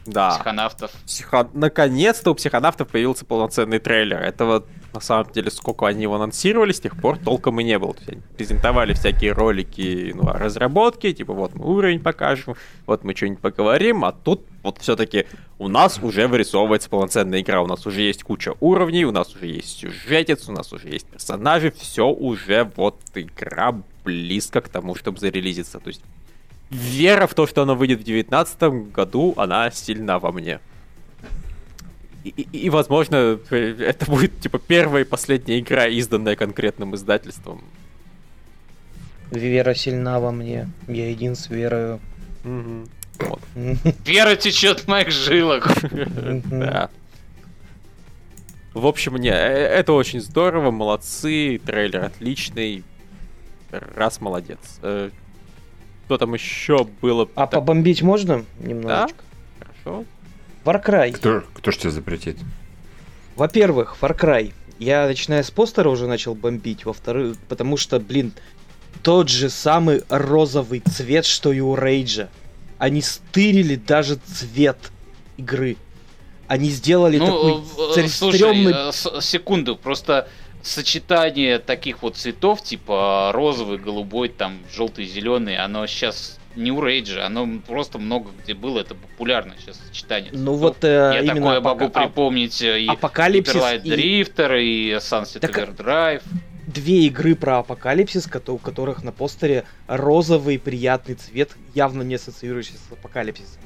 Да. 0.07 0.31
психонавтов. 0.31 0.93
Психо- 1.05 1.51
Наконец-то 1.53 2.31
у 2.31 2.35
психонавтов 2.35 2.87
появился 2.89 3.25
полноценный 3.25 3.81
трейлер. 3.81 4.21
Этого, 4.23 4.65
на 4.97 5.01
самом 5.01 5.31
деле, 5.31 5.51
сколько 5.51 5.87
они 5.87 6.03
его 6.03 6.15
анонсировали, 6.15 6.73
с 6.73 6.81
тех 6.81 6.97
пор 6.97 7.19
толком 7.19 7.61
и 7.61 7.65
не 7.65 7.79
было. 7.79 7.93
То 7.93 8.01
есть 8.01 8.13
они 8.13 8.23
презентовали 8.37 8.95
всякие 8.95 9.33
ролики 9.33 10.13
ну, 10.15 10.29
о 10.29 10.33
разработке, 10.33 11.13
типа 11.13 11.35
вот 11.35 11.55
мы 11.55 11.67
уровень 11.67 12.01
покажем, 12.01 12.57
вот 12.87 13.05
мы 13.05 13.15
что-нибудь 13.15 13.41
поговорим, 13.41 14.07
а 14.07 14.13
тут 14.13 14.47
вот 14.63 14.79
все-таки 14.79 15.27
у 15.59 15.69
нас 15.69 15.99
уже 16.03 16.27
вырисовывается 16.29 16.89
полноценная 16.89 17.43
игра, 17.43 17.61
у 17.61 17.67
нас 17.67 17.87
уже 17.87 18.01
есть 18.01 18.23
куча 18.23 18.55
уровней, 18.61 19.05
у 19.05 19.13
нас 19.13 19.35
уже 19.37 19.47
есть 19.47 19.79
сюжетец, 19.79 20.49
у 20.49 20.53
нас 20.53 20.73
уже 20.73 20.89
есть 20.89 21.07
персонажи, 21.07 21.71
все 21.71 22.09
уже 22.09 22.71
вот 22.77 22.97
игра 23.15 23.79
близко 24.03 24.63
к 24.63 24.71
тому, 24.71 24.95
чтобы 24.95 25.19
зарелизиться. 25.19 25.79
То 25.79 25.89
есть 25.89 26.01
вера 26.71 27.27
в 27.27 27.35
то, 27.35 27.47
что 27.47 27.63
она 27.63 27.75
выйдет 27.75 28.01
в 28.01 28.05
2019 28.05 28.93
году, 28.93 29.35
она 29.37 29.71
сильна 29.71 30.19
во 30.19 30.33
мне. 30.33 30.61
И, 32.27 32.43
и- 32.43 32.59
и, 32.67 32.71
возможно, 32.71 33.39
э, 33.51 33.77
это 33.79 34.07
будет 34.11 34.41
типа 34.41 34.59
первая 34.59 35.05
и 35.05 35.07
последняя 35.07 35.61
игра, 35.61 35.87
изданная 35.87 36.35
конкретным 36.35 36.95
издательством. 36.97 37.63
Вера 39.31 39.75
сильна 39.75 40.19
во 40.19 40.33
мне. 40.33 40.69
Я 40.89 41.11
един 41.11 41.37
с 41.37 41.49
верою. 41.51 42.01
Мгм. 42.45 42.89
Вот. 43.21 43.41
Вера 44.05 44.35
течет 44.37 44.81
в 44.81 44.89
моих 44.89 45.11
жилах. 45.11 45.69
Да. 46.51 46.91
В 48.75 48.87
общем, 48.87 49.17
не, 49.17 49.31
э, 49.31 49.33
это 49.35 49.93
очень 49.93 50.21
здорово, 50.21 50.71
молодцы, 50.71 51.59
трейлер 51.65 52.05
отличный. 52.05 52.83
Раз 53.71 54.21
молодец. 54.21 54.59
Э, 54.83 55.11
Что 56.07 56.19
там 56.19 56.35
еще 56.35 56.87
было? 57.01 57.29
А 57.37 57.47
побомбить 57.47 58.03
можно 58.03 58.45
немножечко? 58.61 59.23
Хорошо. 59.61 60.05
Far 60.67 60.85
Cry. 60.85 61.13
Кто, 61.13 61.45
кто 61.55 61.71
ж 61.71 61.77
тебе 61.77 61.91
запретит? 61.93 62.37
Во-первых, 63.37 63.97
Far 64.01 64.19
Cry. 64.19 64.53
Я, 64.81 65.07
начиная 65.07 65.45
с 65.45 65.51
постера, 65.53 65.89
уже 65.89 66.09
начал 66.09 66.35
бомбить. 66.35 66.85
Во-вторых, 66.85 67.37
потому 67.49 67.77
что, 67.77 68.01
блин, 68.01 68.33
тот 69.05 69.29
же 69.29 69.49
самый 69.49 70.03
розовый 70.09 70.81
цвет, 70.81 71.25
что 71.25 71.53
и 71.53 71.61
у 71.61 71.77
Рейджа. 71.77 72.29
Они 72.79 73.01
стырили 73.01 73.77
даже 73.77 74.17
цвет 74.17 74.77
игры. 75.37 75.77
Они 76.49 76.69
сделали 76.71 77.19
Ну, 77.19 77.27
такой 77.27 77.91
э, 77.91 77.95
царь- 77.95 78.09
слушай, 78.09 78.37
стрёмный- 78.37 78.73
э, 78.73 79.21
секунду, 79.21 79.77
просто 79.77 80.29
сочетание 80.63 81.59
таких 81.61 82.03
вот 82.03 82.17
цветов, 82.17 82.63
типа 82.63 83.31
розовый, 83.33 83.79
голубой, 83.79 84.29
там, 84.29 84.59
желтый, 84.75 85.07
зеленый, 85.07 85.57
оно 85.57 85.87
сейчас 85.87 86.39
у 86.71 86.81
Рейджа, 86.81 87.27
оно 87.27 87.47
просто 87.67 87.99
много 87.99 88.31
где 88.43 88.55
было, 88.55 88.81
это 88.81 88.95
популярно 88.95 89.55
сейчас 89.61 89.79
сочетание. 89.87 90.31
Ну 90.33 90.57
цветов. 90.57 90.61
вот 90.61 90.85
э, 90.85 90.89
Я 91.15 91.21
именно 91.21 91.35
такое 91.35 91.61
могу 91.61 91.85
апока- 91.85 91.91
а- 92.01 92.07
припомнить 92.09 92.63
э, 92.63 92.81
и 92.81 92.87
Апокалипсис 92.89 93.55
Hyper 93.55 93.83
Light 93.83 93.85
и 93.85 94.23
Drifter, 94.23 94.63
и 94.63 94.91
Sunset 94.95 95.41
Так, 95.41 95.59
Overdrive. 95.59 96.23
две 96.67 97.07
игры 97.07 97.35
про 97.35 97.59
апокалипсис, 97.59 98.29
у 98.49 98.59
которых 98.59 99.05
на 99.05 99.13
постере 99.13 99.65
розовый 99.87 100.59
приятный 100.59 101.15
цвет, 101.15 101.51
явно 101.75 102.03
не 102.03 102.15
ассоциирующийся 102.15 102.79
с 102.89 102.93
апокалипсисом. 102.93 103.61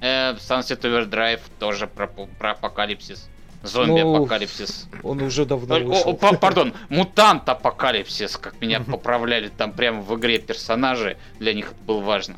Э, 0.00 0.34
Sunset 0.34 0.80
Overdrive 0.82 1.40
тоже 1.58 1.86
про, 1.86 2.06
про 2.08 2.52
апокалипсис. 2.52 3.28
Ну, 3.62 3.68
Зомби-апокалипсис. 3.68 4.86
Он 5.02 5.20
уже 5.22 5.44
давно 5.44 5.74
О, 5.74 5.78
о, 5.78 5.84
вышел. 5.84 6.14
па- 6.14 6.32
Пардон, 6.32 6.72
мутант 6.88 7.48
апокалипсис, 7.48 8.36
как 8.38 8.60
меня 8.60 8.80
поправляли 8.86 9.48
там 9.48 9.72
прямо 9.72 10.00
в 10.02 10.18
игре 10.18 10.38
персонажи, 10.38 11.16
для 11.38 11.52
них 11.52 11.66
это 11.72 11.82
было 11.86 12.00
важно. 12.00 12.36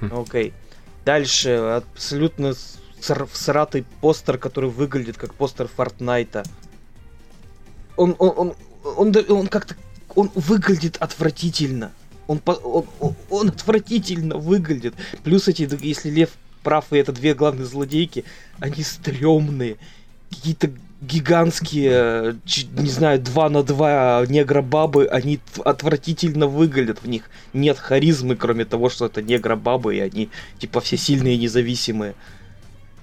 Окей. 0.12 0.52
Дальше 1.04 1.50
абсолютно 1.94 2.54
всратый 3.32 3.84
постер, 4.00 4.38
который 4.38 4.70
выглядит 4.70 5.16
как 5.18 5.34
постер 5.34 5.68
Фортнайта. 5.68 6.44
Он, 7.96 8.14
он, 8.18 8.32
он, 8.36 8.54
он, 8.96 9.12
да- 9.12 9.24
он 9.34 9.48
как-то, 9.48 9.74
он 10.14 10.30
выглядит 10.34 10.96
отвратительно. 10.98 11.92
Он, 12.26 12.40
он, 12.46 12.84
он- 13.00 13.14
он 13.28 13.48
отвратительно 13.48 14.36
выглядит. 14.36 14.94
Плюс 15.24 15.48
эти, 15.48 15.68
если 15.84 16.10
Лев 16.10 16.30
прав, 16.62 16.86
и 16.92 16.96
это 16.96 17.12
две 17.12 17.34
главные 17.34 17.66
злодейки, 17.66 18.24
они 18.60 18.82
стрёмные. 18.82 19.76
Какие-то 20.34 20.70
гигантские, 21.00 22.36
не 22.76 22.88
знаю, 22.88 23.20
2 23.20 23.48
на 23.50 23.62
2 23.62 24.26
негробабы, 24.28 25.06
они 25.06 25.40
отвратительно 25.64 26.46
выглядят 26.46 27.02
в 27.02 27.08
них. 27.08 27.24
Нет 27.52 27.78
харизмы, 27.78 28.36
кроме 28.36 28.64
того, 28.64 28.88
что 28.88 29.06
это 29.06 29.22
негробабы, 29.22 29.96
и 29.96 30.00
они 30.00 30.30
типа 30.58 30.80
все 30.80 30.96
сильные 30.96 31.34
и 31.34 31.38
независимые. 31.38 32.14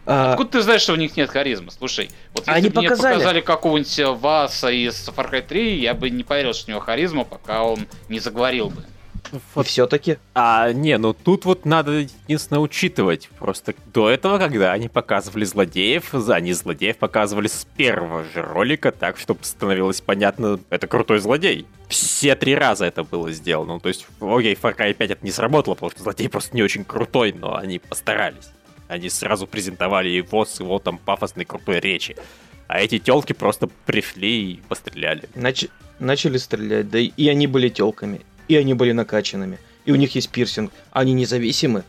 А, 0.05 0.31
Откуда 0.31 0.51
ты 0.51 0.61
знаешь, 0.61 0.81
что 0.81 0.93
у 0.93 0.95
них 0.95 1.15
нет 1.15 1.29
харизмы? 1.29 1.69
Слушай, 1.71 2.09
вот 2.33 2.47
если 2.47 2.51
Они 2.51 2.69
бы 2.69 2.79
мне 2.79 2.89
показали. 2.89 3.13
показали 3.13 3.41
какого-нибудь 3.41 3.99
Васа 4.19 4.71
из 4.71 5.07
Far 5.09 5.31
Cry 5.31 5.41
3, 5.47 5.79
я 5.79 5.93
бы 5.93 6.09
не 6.09 6.23
поверил, 6.23 6.53
что 6.53 6.69
у 6.69 6.71
него 6.71 6.81
харизма, 6.81 7.23
пока 7.23 7.63
он 7.63 7.87
не 8.09 8.19
заговорил 8.19 8.69
бы. 8.71 8.83
И 9.31 9.63
все-таки. 9.63 10.17
А, 10.33 10.71
не, 10.71 10.97
ну 10.97 11.13
тут 11.13 11.45
вот 11.45 11.65
надо 11.65 11.91
единственное 11.91 12.59
учитывать. 12.59 13.29
Просто 13.39 13.73
до 13.93 14.09
этого, 14.09 14.37
когда 14.37 14.71
они 14.71 14.89
показывали 14.89 15.45
злодеев, 15.45 16.09
за 16.11 16.35
они 16.35 16.53
злодеев 16.53 16.97
показывали 16.97 17.47
с 17.47 17.65
первого 17.75 18.23
же 18.23 18.41
ролика, 18.41 18.91
так, 18.91 19.17
чтобы 19.17 19.43
становилось 19.43 20.01
понятно, 20.01 20.59
это 20.69 20.87
крутой 20.87 21.19
злодей. 21.19 21.65
Все 21.87 22.35
три 22.35 22.55
раза 22.55 22.85
это 22.85 23.03
было 23.03 23.31
сделано. 23.31 23.73
Ну, 23.73 23.79
то 23.79 23.89
есть, 23.89 24.07
окей, 24.19 24.53
Far 24.53 24.75
Cry 24.75 24.93
5 24.93 25.11
это 25.11 25.25
не 25.25 25.31
сработало, 25.31 25.75
потому 25.75 25.91
что 25.91 26.03
злодей 26.03 26.29
просто 26.29 26.55
не 26.55 26.63
очень 26.63 26.85
крутой, 26.85 27.33
но 27.33 27.55
они 27.55 27.79
постарались. 27.79 28.49
Они 28.87 29.09
сразу 29.09 29.47
презентовали 29.47 30.09
его 30.09 30.45
с 30.45 30.59
его 30.59 30.79
там 30.79 30.97
пафосной 30.97 31.45
крутой 31.45 31.79
речи. 31.79 32.15
А 32.67 32.79
эти 32.79 32.99
телки 32.99 33.33
просто 33.33 33.67
пришли 33.85 34.53
и 34.53 34.61
постреляли. 34.67 35.29
Нач- 35.35 35.69
начали 35.99 36.37
стрелять, 36.37 36.89
да 36.89 36.99
и 36.99 37.27
они 37.27 37.47
были 37.47 37.69
телками, 37.69 38.21
и 38.51 38.55
они 38.57 38.73
были 38.73 38.91
накачанными, 38.91 39.59
и 39.85 39.91
у 39.93 39.95
них 39.95 40.13
есть 40.15 40.29
пирсинг, 40.29 40.73
они 40.91 41.13
независимы. 41.13 41.83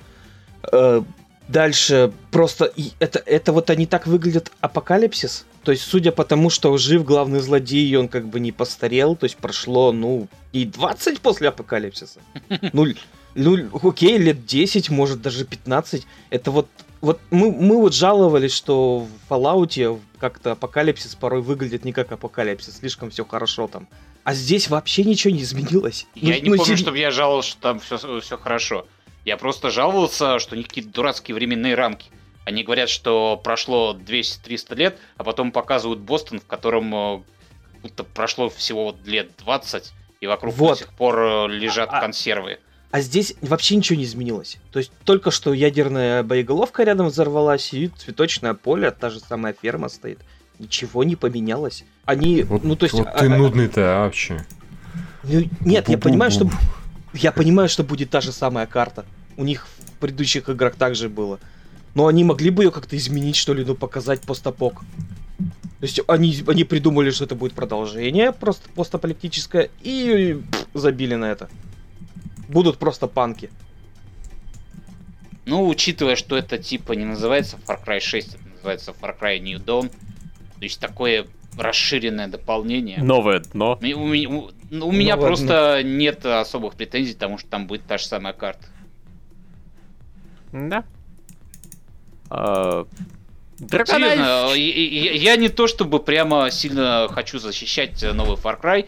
Э, 0.73 1.03
дальше 1.49 2.13
просто 2.31 2.73
это, 3.01 3.21
это 3.27 3.53
вот 3.53 3.69
они 3.71 3.87
так 3.87 4.07
выглядят 4.07 4.53
апокалипсис. 4.61 5.45
То 5.65 5.73
есть, 5.73 5.83
судя 5.83 6.13
по 6.13 6.25
тому, 6.25 6.51
что 6.51 6.77
жив 6.77 7.05
главный 7.05 7.41
злодей, 7.41 7.89
и 7.89 7.97
он 7.97 8.09
как 8.09 8.29
бы 8.29 8.39
не 8.39 8.53
постарел, 8.53 9.17
то 9.17 9.25
есть 9.25 9.37
прошло, 9.37 9.93
ну, 9.93 10.29
и 10.53 10.65
20 10.65 11.21
после 11.21 11.49
апокалипсиса. 11.49 12.21
Ну, 12.73 12.87
ну, 13.35 13.81
окей, 13.83 14.19
лет 14.19 14.47
10, 14.47 14.91
может 14.91 15.21
даже 15.21 15.45
15. 15.45 16.07
Это 16.31 16.51
вот 16.51 16.69
вот 17.01 17.19
мы, 17.31 17.51
мы 17.51 17.81
вот 17.81 17.95
жаловались, 17.95 18.53
что 18.53 19.01
в 19.01 19.33
Fallout 19.33 20.01
как-то 20.21 20.53
апокалипсис 20.53 21.17
порой 21.17 21.43
выглядит 21.43 21.85
не 21.85 21.93
как 21.93 22.13
апокалипсис, 22.13 22.77
слишком 22.77 23.11
все 23.11 23.25
хорошо 23.25 23.67
там. 23.67 23.89
А 24.25 24.35
здесь 24.35 24.69
вообще 24.69 25.03
ничего 25.05 25.35
не 25.35 25.43
изменилось. 25.43 26.07
Я 26.15 26.35
Ну- 26.37 26.41
не 26.43 26.51
ну, 26.51 26.57
помню, 26.57 26.65
сер- 26.77 26.79
чтобы 26.79 26.99
я 26.99 27.11
жаловался, 27.11 27.51
что 27.51 27.61
там 27.61 27.81
все, 27.81 28.21
все 28.21 28.39
хорошо. 28.39 28.87
Я 29.25 29.37
просто 29.37 29.71
жаловался, 29.71 30.39
что 30.39 30.55
у 30.55 30.59
них 30.59 30.69
какие-то 30.69 30.91
дурацкие 30.91 31.35
временные 31.35 31.75
рамки. 31.75 32.11
Они 32.45 32.65
говорят, 32.65 32.89
что 32.89 33.41
прошло 33.43 33.95
200-300 33.95 34.75
лет, 34.75 34.99
а 35.17 35.25
потом 35.25 35.53
показывают 35.53 36.01
Бостон, 36.01 36.41
в 36.41 36.47
котором 36.47 36.95
э, 36.95 37.23
будто 37.83 38.03
прошло 38.05 38.49
всего 38.49 38.97
лет 39.05 39.31
20, 39.39 39.93
и 40.21 40.27
вокруг 40.27 40.55
Вот. 40.57 40.71
до 40.71 40.75
сих 40.77 40.93
пор 40.93 41.19
э, 41.21 41.49
лежат 41.49 41.89
А- 41.93 42.01
консервы. 42.01 42.59
А 42.91 43.01
здесь 43.01 43.35
вообще 43.41 43.77
ничего 43.77 43.97
не 43.99 44.05
изменилось. 44.05 44.59
То 44.71 44.79
есть 44.79 44.93
только 45.05 45.31
что 45.31 45.55
ядерная 45.55 46.23
боеголовка 46.23 46.83
рядом 46.83 47.07
взорвалась, 47.07 47.73
и 47.73 47.89
цветочное 47.89 48.55
поле, 48.55 48.91
та 48.91 49.09
же 49.09 49.19
самая 49.21 49.55
ферма 49.61 49.89
стоит. 49.89 50.19
Ничего 50.59 51.05
не 51.05 51.17
поменялось. 51.17 51.85
Они, 52.05 52.43
Вот, 52.43 52.65
ну 52.65 52.77
то 52.77 52.85
есть... 52.85 52.95
вот 52.95 53.09
а- 53.09 53.19
ты 53.19 53.27
а- 53.27 53.37
нудный-то 53.37 53.81
а, 53.81 54.05
вообще. 54.05 54.45
ну, 55.25 55.45
нет, 55.61 55.89
я 55.89 55.99
понимаю, 55.99 56.31
что... 56.31 56.45
Бу-бу-бу. 56.45 56.83
Я 57.15 57.33
понимаю, 57.33 57.69
что 57.69 57.85
будет 57.85 58.11
та 58.11 58.21
же 58.21 58.33
самая 58.33 58.67
карта. 58.67 59.05
У 59.37 59.45
них 59.45 59.67
в 59.67 59.93
предыдущих 60.01 60.49
играх 60.49 60.77
также 60.77 61.09
было. 61.09 61.39
Но 61.95 62.07
они 62.07 62.25
могли 62.25 62.51
бы 62.51 62.65
ее 62.65 62.71
как-то 62.71 62.97
изменить, 62.97 63.37
что 63.37 63.53
ли, 63.53 63.65
ну, 63.65 63.75
показать 63.75 64.23
постапок. 64.23 64.81
То 65.39 65.87
есть 65.87 66.01
они, 66.07 66.43
они 66.47 66.65
придумали, 66.65 67.11
что 67.11 67.25
это 67.25 67.35
будет 67.35 67.55
продолжение 67.55 68.33
просто 68.33 68.69
постапокалиптическое, 68.71 69.69
и 69.83 70.41
пф, 70.51 70.67
забили 70.75 71.17
на 71.17 71.27
это. 71.27 71.51
Будут 72.49 72.79
просто 72.79 73.09
панки. 73.09 73.51
Ну, 75.45 75.67
учитывая, 75.67 76.17
что 76.17 76.37
это 76.37 76.57
типа 76.57 76.93
не 76.93 77.05
называется 77.05 77.59
Far 77.67 77.85
Cry 77.85 78.01
6, 78.01 78.29
это 78.29 78.49
называется 78.55 78.95
Far 78.99 79.19
Cry 79.21 79.41
New 79.41 79.59
Dawn, 79.59 79.91
то 80.63 80.67
есть 80.67 80.79
такое 80.79 81.27
расширенное 81.59 82.29
дополнение. 82.29 83.03
Новое 83.03 83.41
дно. 83.41 83.81
У, 83.83 83.85
у 83.85 84.07
меня- 84.07 84.29
у- 84.31 84.51
ну, 84.71 84.87
у 84.87 84.93
меня 84.93 85.17
ладно. 85.17 85.27
просто 85.27 85.81
нет 85.83 86.25
особых 86.25 86.75
претензий, 86.75 87.15
потому 87.15 87.37
что 87.39 87.49
там 87.49 87.67
будет 87.67 87.83
та 87.83 87.99
же 87.99 88.07
самая 88.07 88.33
карта. 88.33 88.65
Да. 90.53 90.85
А, 92.31 92.87
Dragon 93.59 93.87
Серьезно, 93.87 94.55
я, 94.55 94.55
я- 94.55 95.13
я 95.33 95.37
не 95.37 95.49
то 95.49 95.67
чтобы 95.67 95.99
прямо 95.99 96.49
сильно 96.53 97.09
хочу 97.11 97.41
защищать 97.41 98.01
новый 98.15 98.37
Far 98.37 98.61
Cry. 98.63 98.87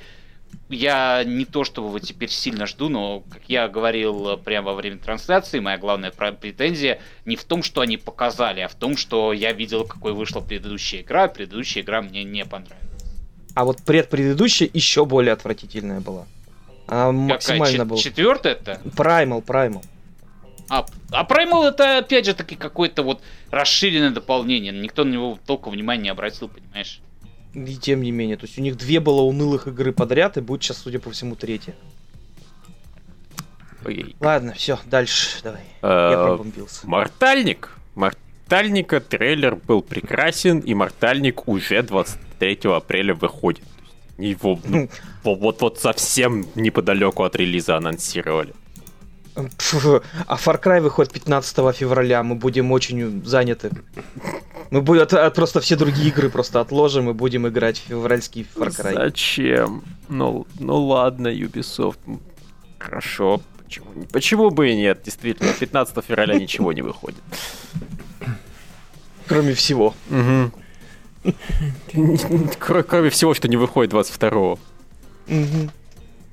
Я 0.71 1.25
не 1.25 1.45
то 1.45 1.65
чтобы 1.65 2.01
теперь 2.01 2.31
сильно 2.31 2.67
жду, 2.67 2.89
но, 2.89 3.21
как 3.29 3.43
я 3.49 3.69
говорил 3.69 4.31
э, 4.31 4.37
прямо 4.39 4.69
во 4.69 4.75
время 4.75 4.99
трансляции, 4.99 5.61
моя 5.61 5.77
главная 5.77 6.11
претензия 6.11 7.01
не 7.27 7.37
в 7.37 7.45
том, 7.45 7.63
что 7.63 7.83
они 7.83 7.99
показали, 7.99 8.61
а 8.61 8.69
в 8.69 8.75
том, 8.75 8.97
что 8.97 9.35
я 9.35 9.53
видел, 9.53 9.85
какой 9.85 10.15
вышла 10.15 10.41
предыдущая 10.41 11.03
игра, 11.03 11.25
а 11.25 11.29
предыдущая 11.29 11.83
игра 11.83 12.01
мне 12.01 12.25
не 12.25 12.47
понравилась. 12.47 12.81
А 13.55 13.65
вот 13.65 13.83
предпредыдущая 13.83 14.69
еще 14.73 15.05
более 15.05 15.33
отвратительная 15.33 16.01
была. 16.01 16.27
Она 16.87 17.13
максимально 17.13 17.67
Какая, 17.67 17.85
была. 17.85 17.99
чет- 17.99 18.13
четвертая 18.13 18.53
это? 18.55 18.81
Primal, 18.85 19.45
Primal. 19.45 19.85
А, 20.69 20.87
а 21.13 21.25
Primal 21.25 21.69
это 21.69 21.99
опять 21.99 22.25
же 22.25 22.35
таки 22.35 22.57
какое-то 22.57 23.03
вот 23.03 23.21
расширенное 23.51 24.11
дополнение. 24.11 24.73
Никто 24.73 25.05
на 25.05 25.13
него 25.13 25.39
толком 25.47 25.75
внимания 25.75 26.05
не 26.05 26.09
обратил, 26.09 26.49
понимаешь? 26.49 27.01
И 27.55 27.77
тем 27.77 28.03
не 28.03 28.11
менее, 28.11 28.37
то 28.37 28.47
есть 28.47 28.59
у 28.59 28.63
них 28.63 28.77
две 28.77 28.99
было 29.01 29.23
унылых 29.23 29.69
игры 29.69 29.93
подряд, 29.93 30.37
и 30.37 30.41
будет 30.41 30.63
сейчас, 30.63 30.79
судя 30.79 30.99
по 30.99 31.11
всему, 31.11 31.37
третья. 31.37 31.75
Окей. 33.85 34.17
Ладно, 34.21 34.55
все, 34.55 34.79
дальше, 34.87 35.39
давай. 35.43 35.61
Я 35.83 35.89
Э, 35.89 36.25
пробомбился. 36.27 36.87
Мортальник. 36.89 37.71
Мортальника 37.95 39.01
трейлер 39.01 39.57
был 39.57 39.83
прекрасен, 39.83 40.61
и 40.61 40.75
Мортальник 40.75 41.47
уже 41.49 41.83
23 41.83 42.61
апреля 42.75 43.15
выходит. 43.15 43.63
Его 44.19 44.59
ну, 44.65 44.89
во- 45.25 45.35
вот 45.35 45.61
вот 45.61 45.79
совсем 45.79 46.47
неподалеку 46.55 47.25
от 47.25 47.37
релиза 47.37 47.77
анонсировали. 47.77 48.55
А 49.37 50.37
Far 50.37 50.61
Cry 50.63 50.81
выходит 50.81 51.13
15 51.13 51.73
февраля, 51.77 52.23
мы 52.23 52.35
будем 52.37 52.71
очень 52.73 53.25
заняты. 53.27 53.71
Мы 54.71 54.81
будем 54.81 55.03
от- 55.03 55.13
от- 55.13 55.35
просто 55.35 55.61
все 55.61 55.77
другие 55.77 56.09
игры 56.09 56.31
просто 56.31 56.61
отложим 56.61 57.11
и 57.11 57.13
будем 57.13 57.47
играть 57.49 57.79
в 57.79 57.89
февральский 57.89 58.47
Far 58.55 58.69
Cry. 58.69 58.95
Зачем? 58.95 59.83
Ну, 60.09 60.47
ну 60.61 60.85
ладно, 60.85 61.29
Ubisoft. 61.29 61.99
Хорошо. 62.79 63.41
Почему, 63.65 63.87
почему 64.13 64.51
бы 64.51 64.71
и 64.71 64.77
нет? 64.77 65.03
Действительно, 65.05 65.53
15 65.53 66.05
февраля 66.05 66.35
ничего 66.35 66.73
не 66.73 66.83
выходит. 66.83 67.23
Кроме 69.27 69.55
всего. 69.55 69.95
Кро- 71.95 72.83
Кроме 72.83 73.11
всего, 73.11 73.35
что 73.35 73.49
не 73.49 73.57
выходит 73.57 73.91
22 73.91 74.59
Мгм. 75.27 75.71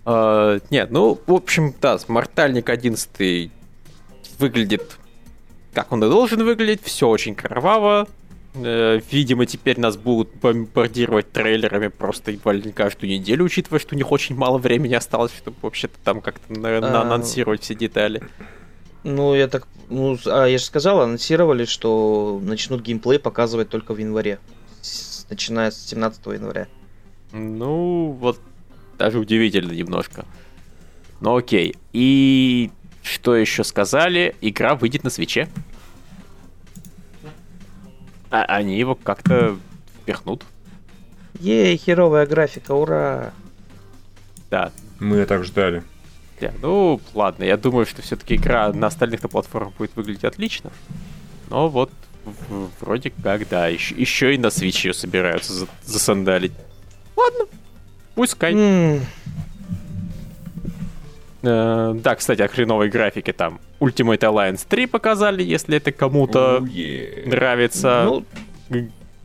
А, 0.06 0.60
нет, 0.70 0.92
ну, 0.92 1.20
в 1.26 1.34
общем, 1.34 1.74
да, 1.82 1.98
Мортальник 2.08 2.70
11 2.70 3.52
выглядит 4.40 4.98
как 5.74 5.92
он 5.94 6.04
и 6.04 6.10
должен 6.10 6.44
выглядеть, 6.44 6.84
все 6.84 7.08
очень 7.08 7.34
кроваво. 7.34 8.06
Э, 8.56 9.00
Видимо, 9.10 9.46
теперь 9.46 9.80
нас 9.80 9.96
будут 9.96 10.36
бомбардировать 10.42 11.32
трейлерами 11.32 11.88
просто 11.88 12.32
едва 12.32 12.52
ли 12.52 12.62
не 12.64 12.72
каждую 12.74 13.10
неделю, 13.10 13.46
учитывая, 13.46 13.80
что 13.80 13.96
у 13.96 13.98
них 13.98 14.12
очень 14.12 14.36
мало 14.36 14.58
времени 14.58 14.94
осталось, 14.96 15.32
чтобы 15.34 15.56
вообще-то 15.62 15.96
там 16.04 16.20
как-то 16.20 16.52
на- 16.60 16.80
А. 16.80 17.02
анонсировать 17.04 17.62
все 17.64 17.74
детали. 17.76 18.22
Ну, 19.04 19.34
я 19.34 19.48
так... 19.48 19.66
Ну, 19.90 20.18
а 20.26 20.46
я 20.46 20.58
же 20.58 20.66
сказал, 20.66 21.00
анонсировали, 21.00 21.64
что 21.64 22.42
начнут 22.44 22.82
геймплей 22.82 23.18
показывать 23.20 23.70
только 23.70 23.94
в 23.94 23.98
январе. 23.98 24.40
С- 24.82 25.26
начиная 25.30 25.72
с 25.72 25.88
17 25.88 26.26
января. 26.34 26.68
Ну, 27.32 28.12
вот 28.20 28.40
даже 29.02 29.18
удивительно 29.18 29.72
немножко. 29.72 30.26
Ну 31.22 31.36
окей. 31.36 31.76
И 31.92 32.70
что 33.02 33.36
еще 33.36 33.64
сказали? 33.64 34.36
Игра 34.42 34.76
выйдет 34.76 35.04
на 35.04 35.10
свече. 35.10 35.50
А 38.30 38.44
они 38.44 38.78
его 38.78 38.94
как-то 38.94 39.58
впихнут. 40.04 40.44
Ей, 41.40 41.76
херовая 41.78 42.28
графика, 42.28 42.74
ура! 42.74 43.34
Да. 44.52 44.72
Мы 45.00 45.26
так 45.26 45.44
ждали. 45.46 45.84
Да, 46.40 46.52
Ну, 46.62 47.02
ладно, 47.16 47.44
я 47.44 47.58
думаю, 47.58 47.88
что 47.88 48.04
все-таки 48.04 48.36
игра 48.36 48.72
на 48.72 48.88
остальных 48.88 49.22
платформах 49.22 49.74
будет 49.78 49.96
выглядеть 49.96 50.26
отлично. 50.26 50.72
Но 51.50 51.70
вот 51.70 51.92
вроде 52.80 53.10
как, 53.10 53.50
да, 53.50 53.68
еще, 53.68 53.96
еще 53.96 54.36
и 54.36 54.38
на 54.38 54.48
Switch 54.48 54.86
ее 54.86 54.94
собираются 54.94 55.54
за- 55.54 55.68
засандалить. 55.84 56.52
Ладно, 57.16 57.46
пускай. 58.16 58.54
М, 58.54 59.02
Э, 61.44 61.94
да, 61.96 62.14
кстати, 62.16 62.44
о 62.44 62.48
хреновой 62.48 62.90
графике 62.90 63.34
там. 63.34 63.60
Ultimate 63.80 64.20
Alliance 64.20 64.64
3 64.70 64.86
показали, 64.86 65.42
если 65.42 65.78
это 65.78 65.92
кому-то 65.92 66.60
Oh, 66.62 66.66
yeah. 66.68 67.28
нравится. 67.28 68.04
Ну, 68.06 68.26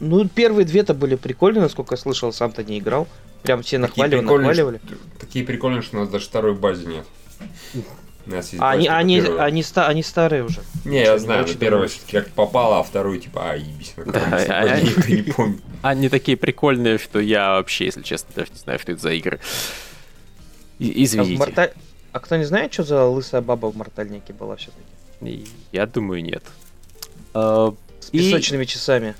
ну, 0.00 0.26
первые 0.26 0.64
две-то 0.64 0.94
были 0.94 1.16
прикольные, 1.16 1.60
насколько 1.60 1.92
я 1.94 1.98
слышал, 1.98 2.32
сам-то 2.32 2.64
не 2.64 2.78
играл. 2.78 3.06
Прям 3.42 3.62
все 3.62 3.76
нахваливали, 3.76 4.24
нахваливали. 4.24 4.80
что- 4.86 4.96
Такие 5.20 5.44
прикольные, 5.44 5.82
что 5.82 5.98
у 5.98 6.00
нас 6.00 6.08
даже 6.08 6.24
второй 6.24 6.54
базе 6.54 6.86
нет. 6.86 7.06
У 8.26 8.30
нас 8.30 8.50
есть 8.52 8.60
А 8.62 8.70
они, 8.70 8.88
они, 8.88 9.20
они, 9.20 9.62
ста- 9.62 9.86
они 9.86 10.02
старые 10.02 10.42
уже. 10.44 10.60
Не, 10.84 11.02
я 11.04 11.18
знаю, 11.18 11.44
первая 11.46 11.70
давно. 11.82 11.86
все-таки 11.88 12.12
как 12.18 12.28
попала, 12.30 12.80
а 12.80 12.82
вторую 12.82 13.20
типа, 13.20 13.52
а, 13.52 13.54
ебись, 13.56 13.94
на 13.96 14.04
Да, 14.12 14.20
а- 14.32 14.62
а- 14.62 14.80
никто 14.80 15.08
не 15.08 15.22
помнит. 15.22 15.60
Они 15.82 16.08
такие 16.08 16.36
прикольные, 16.36 16.98
что 16.98 17.20
я 17.20 17.50
вообще, 17.52 17.84
если 17.86 18.02
честно, 18.02 18.28
даже 18.34 18.50
не 18.52 18.58
знаю, 18.58 18.78
что 18.80 18.92
это 18.92 19.00
за 19.00 19.10
игры. 19.12 19.38
А, 19.38 19.40
Извините. 20.78 21.36
Морта- 21.42 21.72
а 22.12 22.18
кто 22.20 22.36
не 22.36 22.44
знает, 22.44 22.72
что 22.72 22.82
за 22.82 23.04
лысая 23.04 23.40
баба 23.42 23.66
в 23.70 23.76
Мортальнике 23.76 24.32
была 24.32 24.56
все-таки? 24.56 25.46
Я 25.72 25.86
думаю, 25.86 26.22
нет. 26.22 26.42
Э, 27.34 27.72
С 28.00 28.08
И- 28.10 28.18
песочными 28.18 28.64
часами. 28.64 29.14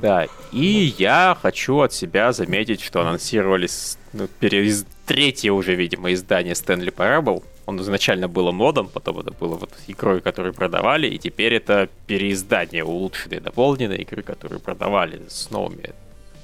Да, 0.00 0.26
и 0.52 0.94
я 0.98 1.36
хочу 1.40 1.78
от 1.80 1.92
себя 1.92 2.32
заметить, 2.32 2.80
что 2.80 3.00
анонсировали 3.00 3.66
с- 3.68 3.96
ну, 4.12 4.28
переиз- 4.40 4.84
третье 5.06 5.52
уже, 5.52 5.74
видимо, 5.76 6.12
издание 6.12 6.54
Stanley 6.54 6.92
Parable. 6.92 7.42
Он 7.66 7.80
изначально 7.80 8.28
было 8.28 8.52
модом, 8.52 8.88
потом 8.88 9.20
это 9.20 9.30
было 9.30 9.56
вот 9.56 9.70
игрой, 9.86 10.20
которую 10.20 10.52
продавали, 10.52 11.06
и 11.06 11.18
теперь 11.18 11.54
это 11.54 11.88
переиздание 12.06 12.84
улучшенной, 12.84 13.40
дополненной 13.40 13.98
игры, 13.98 14.22
которую 14.22 14.60
продавали 14.60 15.22
с 15.28 15.50
новыми 15.50 15.92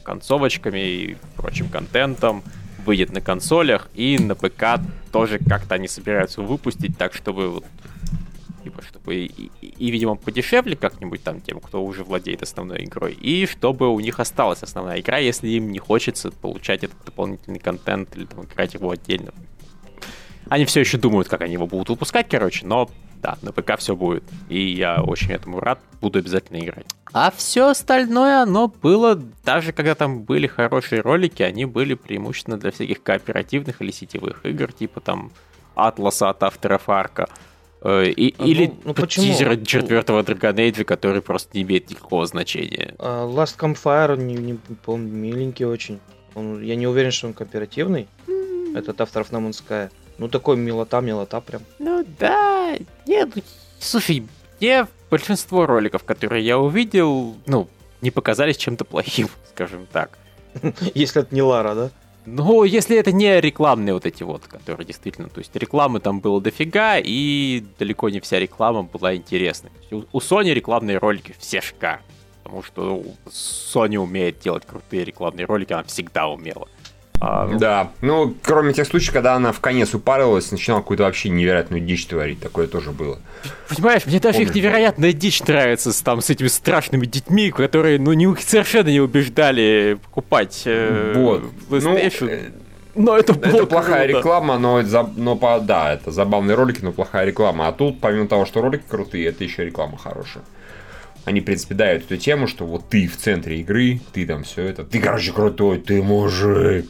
концовочками 0.03 0.79
и 0.81 1.17
прочим 1.37 1.69
контентом. 1.69 2.43
Выйдет 2.87 3.13
на 3.13 3.21
консолях, 3.21 3.91
и 3.95 4.19
на 4.19 4.35
ПК 4.35 4.81
тоже 5.13 5.39
как-то 5.39 5.75
они 5.75 5.87
собираются 5.87 6.41
выпустить, 6.41 6.97
так 6.97 7.13
чтобы 7.13 7.51
вот 7.51 7.65
типа, 8.65 8.83
чтобы 8.83 9.15
и, 9.17 9.51
и- 9.61 9.67
и, 9.67 9.91
видимо, 9.91 10.17
подешевле 10.17 10.77
как-нибудь 10.77 11.23
там 11.23 11.41
тем, 11.43 11.61
кто 11.61 11.83
уже 11.85 12.05
владеет 12.05 12.43
основной 12.43 12.85
игрой, 12.85 13.13
и 13.13 13.47
чтобы 13.47 13.89
у 13.89 14.01
них 14.01 14.19
осталась 14.21 14.63
основная 14.63 15.01
игра, 15.01 15.19
если 15.19 15.49
им 15.49 15.71
не 15.71 15.79
хочется 15.79 16.31
получать 16.31 16.85
этот 16.85 17.05
дополнительный 17.05 17.59
контент 17.59 18.17
или 18.17 18.25
там 18.25 18.45
играть 18.45 18.73
его 18.75 18.91
отдельно. 18.91 19.33
Они 20.49 20.65
все 20.65 20.81
еще 20.81 20.99
думают, 20.99 21.29
как 21.29 21.43
они 21.43 21.55
его 21.55 21.67
будут 21.67 21.91
выпускать, 21.91 22.29
короче, 22.29 22.67
но 22.67 22.91
да, 23.23 23.37
на 23.43 23.53
ПК 23.53 23.79
все 23.79 23.95
будет. 23.95 24.25
И 24.49 24.61
я 24.73 25.03
очень 25.03 25.33
этому 25.33 25.61
рад, 25.61 25.79
буду 26.01 26.19
обязательно 26.19 26.59
играть. 26.59 26.87
А 27.13 27.31
все 27.31 27.69
остальное, 27.69 28.43
оно 28.43 28.69
было, 28.69 29.21
даже 29.45 29.73
когда 29.73 29.95
там 29.95 30.23
были 30.23 30.47
хорошие 30.47 31.03
ролики, 31.03 31.43
они 31.43 31.65
были 31.67 31.95
преимущественно 31.95 32.57
для 32.59 32.71
всяких 32.71 33.03
кооперативных 33.03 33.83
или 33.83 33.91
сетевых 33.91 34.45
игр, 34.47 34.73
типа 34.73 35.01
там 35.01 35.31
Атласа 35.75 36.31
от 36.31 36.43
авторов 36.43 36.89
Арка. 36.89 37.29
Э, 37.83 38.05
и, 38.07 38.35
А, 38.39 38.45
или 38.45 38.67
ну, 38.67 38.77
ну 38.85 38.95
почему? 38.95 39.27
тизера 39.27 39.57
четвертого 39.57 40.23
Dragon 40.23 40.55
Age, 40.55 40.85
который 40.85 41.23
просто 41.23 41.57
не 41.57 41.63
имеет 41.63 41.91
никакого 41.91 42.27
значения. 42.27 42.95
А, 42.99 43.27
Last 43.27 43.59
Campfire, 43.59 44.17
не, 44.17 44.35
не 44.35 44.59
помню, 44.85 45.13
миленький 45.13 45.65
очень. 45.65 46.01
Он, 46.35 46.63
я 46.63 46.77
не 46.77 46.87
уверен, 46.87 47.11
что 47.11 47.27
он 47.27 47.33
кооперативный. 47.33 48.09
Этот 48.75 49.01
авторов 49.01 49.33
Man's 49.33 49.63
Sky. 49.67 49.91
Ну, 50.21 50.29
такой 50.29 50.59
милота, 50.59 51.01
милота 51.01 51.41
прям. 51.41 51.63
Ну 51.79 52.05
да, 52.19 52.77
нет, 53.07 53.31
ну, 53.35 53.43
слушай, 53.79 54.29
мне 54.61 54.87
большинство 55.09 55.65
роликов, 55.65 56.05
которые 56.05 56.45
я 56.45 56.59
увидел, 56.59 57.37
ну, 57.47 57.69
не 58.03 58.11
показались 58.11 58.59
чем-то 58.59 58.85
плохим, 58.85 59.31
скажем 59.55 59.87
так. 59.91 60.19
Если 60.95 61.23
это 61.23 61.35
не 61.35 61.41
Лара, 61.41 61.75
да? 61.75 61.91
Ну, 62.27 62.65
если 62.65 62.99
это 62.99 63.13
не 63.13 63.41
рекламные 63.41 63.95
вот 63.95 64.05
эти 64.05 64.23
вот, 64.23 64.43
которые 64.47 64.87
действительно, 64.87 65.31
то 65.31 65.39
есть 65.39 65.57
рекламы 65.57 66.01
там 66.01 66.21
было 66.21 66.39
дофига, 66.39 66.99
и 66.99 67.65
далеко 67.79 68.11
не 68.11 68.21
вся 68.21 68.39
реклама 68.39 68.83
была 68.83 69.15
интересной. 69.17 69.71
У 69.91 70.03
у 70.13 70.21
Sony 70.21 70.53
рекламные 70.53 70.99
ролики 70.99 71.35
все 71.39 71.63
шикарные, 71.63 72.05
потому 72.43 72.63
что 72.63 72.83
ну, 72.85 73.17
Sony 73.31 73.97
умеет 73.97 74.39
делать 74.41 74.67
крутые 74.67 75.05
рекламные 75.07 75.47
ролики, 75.47 75.73
она 75.73 75.85
всегда 75.85 76.29
умела. 76.29 76.69
А, 77.23 77.47
Да, 77.59 77.91
ну, 78.01 78.35
кроме 78.43 78.73
тех 78.73 78.87
случаев, 78.87 79.13
когда 79.13 79.35
она 79.35 79.53
в 79.53 79.61
конец 79.61 79.93
упарилась, 79.95 80.51
начинала 80.51 80.81
какую-то 80.81 81.03
вообще 81.05 81.29
невероятную 81.29 81.83
дичь 81.83 82.07
творить, 82.07 82.41
такое 82.41 82.67
тоже 82.67 82.93
было. 82.93 83.19
Понимаешь, 83.69 84.07
мне 84.07 84.19
даже 84.21 84.41
их 84.43 84.55
невероятная 84.55 85.13
дичь 85.13 85.43
нравится 85.43 85.93
с, 85.93 86.01
там, 86.01 86.23
с 86.23 86.31
этими 86.31 86.49
страшными 86.49 87.05
детьми, 87.05 87.51
которые, 87.51 87.99
ну, 87.99 88.15
не, 88.15 88.35
совершенно 88.37 88.89
не 88.89 89.01
убеждали 89.01 89.99
покупать 90.03 90.63
э, 90.65 91.13
Вот. 91.15 91.43
Ну, 91.69 91.77
PlayStation. 91.77 92.29
э, 92.31 92.51
но 92.95 93.17
это 93.19 93.35
Это 93.35 93.67
плохая 93.67 94.05
круто. 94.07 94.19
реклама, 94.19 94.59
но, 94.59 94.81
это 94.81 95.09
но 95.17 95.37
по- 95.37 95.61
да, 95.61 95.93
это 95.93 96.11
забавные 96.11 96.55
ролики, 96.57 96.81
но 96.83 96.91
плохая 96.93 97.27
реклама. 97.27 97.69
А 97.69 97.73
тут, 97.73 98.01
помимо 98.01 98.27
того, 98.29 98.47
что 98.47 98.63
ролики 98.63 98.83
крутые, 98.89 99.27
это 99.29 99.45
еще 99.45 99.65
реклама 99.67 99.99
хорошая. 99.99 100.43
Они, 101.31 101.41
в 101.41 101.45
принципе, 101.45 101.77
дают 101.77 102.03
эту 102.07 102.17
тему, 102.17 102.49
что 102.49 102.67
вот 102.67 102.89
ты 102.89 103.07
в 103.07 103.17
центре 103.17 103.61
игры, 103.61 104.01
ты 104.13 104.27
там 104.27 104.43
все 104.43 104.65
это, 104.65 104.83
ты, 104.83 104.99
короче, 104.99 105.31
крутой, 105.33 105.79
ты 105.79 106.03
мужик, 106.03 106.87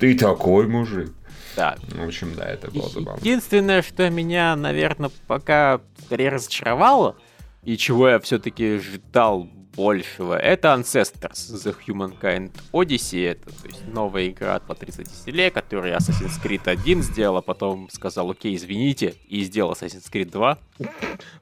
ты 0.00 0.18
такой 0.18 0.66
мужик. 0.66 1.12
Да. 1.54 1.76
В 1.86 2.04
общем, 2.04 2.34
да, 2.34 2.44
это 2.44 2.72
было 2.72 2.88
забавно. 2.88 3.20
Единственное, 3.20 3.82
что 3.82 4.10
меня, 4.10 4.56
наверное, 4.56 5.12
пока 5.28 5.80
скорее 6.06 6.30
разочаровало, 6.30 7.16
и 7.62 7.76
чего 7.76 8.08
я 8.08 8.18
все-таки 8.18 8.78
ждал 8.78 9.48
большего, 9.76 10.36
это 10.36 10.68
Ancestors 10.68 11.52
The 11.52 11.76
Humankind 11.86 12.52
Odyssey. 12.72 13.30
Это 13.30 13.50
то 13.50 13.68
есть, 13.68 13.86
новая 13.86 14.28
игра 14.28 14.58
по 14.60 14.74
30 14.74 15.08
селе, 15.08 15.50
которую 15.50 15.94
Assassin's 15.94 16.42
Creed 16.42 16.68
1 16.68 17.02
сделал, 17.02 17.36
а 17.38 17.42
потом 17.42 17.88
сказал, 17.90 18.30
окей, 18.30 18.54
извините, 18.56 19.14
и 19.28 19.42
сделал 19.44 19.72
Assassin's 19.72 20.10
Creed 20.10 20.30
2. 20.30 20.58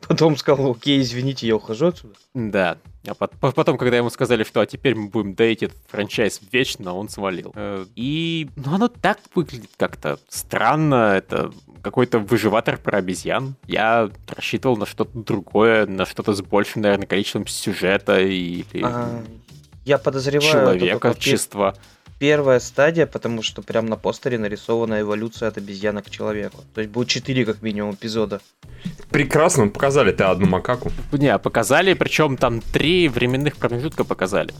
Потом 0.06 0.36
сказал, 0.36 0.72
окей, 0.72 1.00
извините, 1.00 1.46
я 1.46 1.56
ухожу 1.56 1.86
отсюда. 1.86 2.14
Да. 2.34 2.78
А 3.06 3.14
пот- 3.14 3.36
по- 3.40 3.50
потом, 3.52 3.76
когда 3.78 3.96
ему 3.96 4.10
сказали, 4.10 4.44
что 4.44 4.60
а 4.60 4.66
теперь 4.66 4.94
мы 4.94 5.08
будем 5.08 5.34
доить 5.34 5.62
этот 5.64 5.76
франчайз 5.88 6.40
вечно, 6.52 6.94
он 6.94 7.08
свалил. 7.08 7.52
Э, 7.56 7.84
И 7.96 8.48
ну, 8.56 8.74
оно 8.74 8.88
так 8.88 9.18
выглядит 9.34 9.70
как-то 9.76 10.18
странно. 10.28 11.14
Это 11.16 11.52
какой-то 11.82 12.20
выживатор 12.20 12.76
про 12.78 12.98
обезьян. 12.98 13.56
Я 13.66 14.08
рассчитывал 14.28 14.76
на 14.76 14.86
что-то 14.86 15.18
другое, 15.18 15.86
на 15.86 16.06
что-то 16.06 16.32
с 16.32 16.42
большим, 16.42 16.82
наверное, 16.82 17.06
количеством 17.08 17.46
сюжета 17.48 18.20
или 18.20 18.82
А, 18.84 19.24
я 19.84 19.98
подозреваю, 19.98 20.50
это 20.50 20.54
только 20.54 20.78
пе- 20.78 20.86
человекочества. 20.86 21.76
Первая 22.22 22.60
стадия, 22.60 23.06
потому 23.06 23.42
что 23.42 23.62
прям 23.62 23.86
на 23.86 23.96
постере 23.96 24.38
нарисована 24.38 25.00
эволюция 25.00 25.48
от 25.48 25.58
обезьяна 25.58 26.02
к 26.02 26.10
человеку. 26.10 26.58
То 26.72 26.80
есть 26.80 26.92
будет 26.92 27.08
4 27.08 27.44
как 27.44 27.62
минимум 27.62 27.94
эпизода. 27.94 28.40
Прекрасно 29.10 29.66
показали-то 29.66 30.30
одну 30.30 30.46
макаку. 30.46 30.92
Не, 31.10 31.36
показали, 31.40 31.94
причем 31.94 32.36
там 32.36 32.60
три 32.60 33.08
временных 33.08 33.56
промежутка 33.56 34.04
показали. 34.04 34.54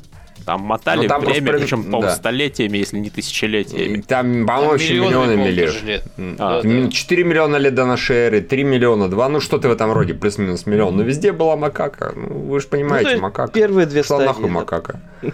Там 0.45 0.63
мотали 0.63 1.03
Ну, 1.03 1.09
там 1.09 1.21
время, 1.21 1.51
просто 1.51 1.63
причем, 1.77 1.85
по 1.93 2.03
да. 2.03 2.17
столетиями, 2.17 2.79
если 2.79 2.99
не 2.99 3.11
тысячелетиями. 3.11 3.99
И 3.99 4.03
Там, 4.03 4.45
по-моему, 4.45 4.73
миллионами, 4.73 5.37
миллионами 5.37 5.51
лет. 5.51 5.83
лет. 5.85 6.05
А. 6.41 6.63
Да, 6.63 6.69
да. 6.69 6.91
4 6.91 7.25
миллиона 7.25 7.57
лет 7.59 7.77
до 7.77 7.87
нашей 7.87 8.17
эры, 8.17 8.41
3 8.41 8.65
миллиона, 8.65 9.09
2, 9.09 9.29
ну 9.29 9.39
что-то 9.39 9.69
в 9.69 9.71
этом 9.71 9.93
роде, 9.93 10.15
плюс-минус 10.15 10.67
миллион. 10.67 10.97
Но 10.97 11.05
везде 11.05 11.31
была 11.31 11.55
макака. 11.55 12.13
Ну, 12.17 12.41
вы 12.41 12.61
же 12.61 12.67
понимаете, 12.67 13.15
Ну, 13.15 13.23
макака. 13.23 13.53
Первые 13.53 13.87
две 13.87 14.03
Шла 14.03 14.17
стадии. 14.17 14.27
нахуй 14.27 14.47
да. 14.47 14.51
макака. 14.51 15.01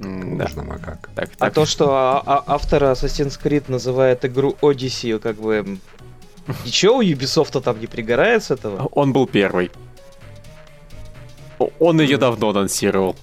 Да. 0.00 0.06
Нужна 0.44 0.62
макака. 0.62 1.10
Так, 1.14 1.30
А 1.38 1.46
так, 1.46 1.54
то, 1.54 1.66
что 1.66 1.90
а- 1.94 2.22
а- 2.24 2.44
автор 2.46 2.84
Assassin's 2.84 3.40
Creed 3.42 3.64
называет 3.68 4.24
игру 4.24 4.56
Odyssey, 4.60 5.18
как 5.18 5.36
бы... 5.36 5.78
Ничего 6.64 6.96
у 6.98 7.02
Ubisoft 7.02 7.60
там 7.60 7.78
не 7.80 7.86
пригорает 7.86 8.42
с 8.44 8.50
этого? 8.50 8.86
Он 8.92 9.12
был 9.12 9.26
первый. 9.26 9.70
Он 11.78 12.00
ее 12.00 12.16
давно 12.16 12.50
анонсировал. 12.50 13.16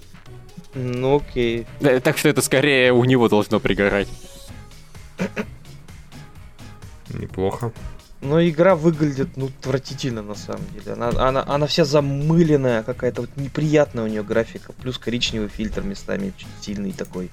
Ну 0.74 1.18
окей. 1.18 1.66
Так 2.04 2.18
что 2.18 2.28
это 2.30 2.42
скорее 2.42 2.92
у 2.92 3.06
него 3.06 3.30
должно 3.30 3.60
пригорать. 3.60 4.10
Неплохо. 7.10 7.72
Но 8.26 8.44
игра 8.44 8.76
выглядит, 8.76 9.38
ну, 9.38 9.48
отвратительно 9.60 10.24
на 10.24 10.36
самом 10.36 10.64
деле. 10.74 10.94
Она, 10.94 11.10
она, 11.10 11.44
она 11.48 11.68
вся 11.68 11.86
замыленная, 11.86 12.82
какая-то 12.82 13.22
вот 13.22 13.30
неприятная 13.36 14.04
у 14.04 14.08
нее 14.08 14.24
графика. 14.24 14.74
Плюс 14.74 14.98
коричневый 14.98 15.48
фильтр 15.48 15.84
местами 15.84 16.34
очень 16.36 16.48
сильный 16.60 16.92
такой. 16.92 17.30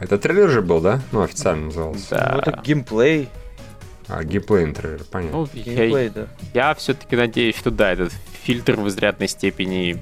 Это 0.00 0.18
трейлер 0.18 0.48
же 0.48 0.62
был, 0.62 0.80
да? 0.80 1.00
Ну, 1.12 1.22
официально 1.22 1.66
назывался. 1.66 2.10
Да. 2.10 2.32
Ну, 2.34 2.38
это 2.40 2.62
геймплей. 2.64 3.28
А, 4.08 4.24
геймплей 4.24 4.72
трейлер, 4.72 5.04
понятно. 5.10 5.38
Ну, 5.38 5.48
я, 5.52 5.62
Геймплей, 5.62 6.08
да. 6.08 6.26
я 6.52 6.74
все-таки 6.74 7.16
надеюсь, 7.16 7.56
что 7.56 7.70
да, 7.70 7.92
этот 7.92 8.12
фильтр 8.42 8.76
в 8.76 8.88
изрядной 8.88 9.28
степени 9.28 9.98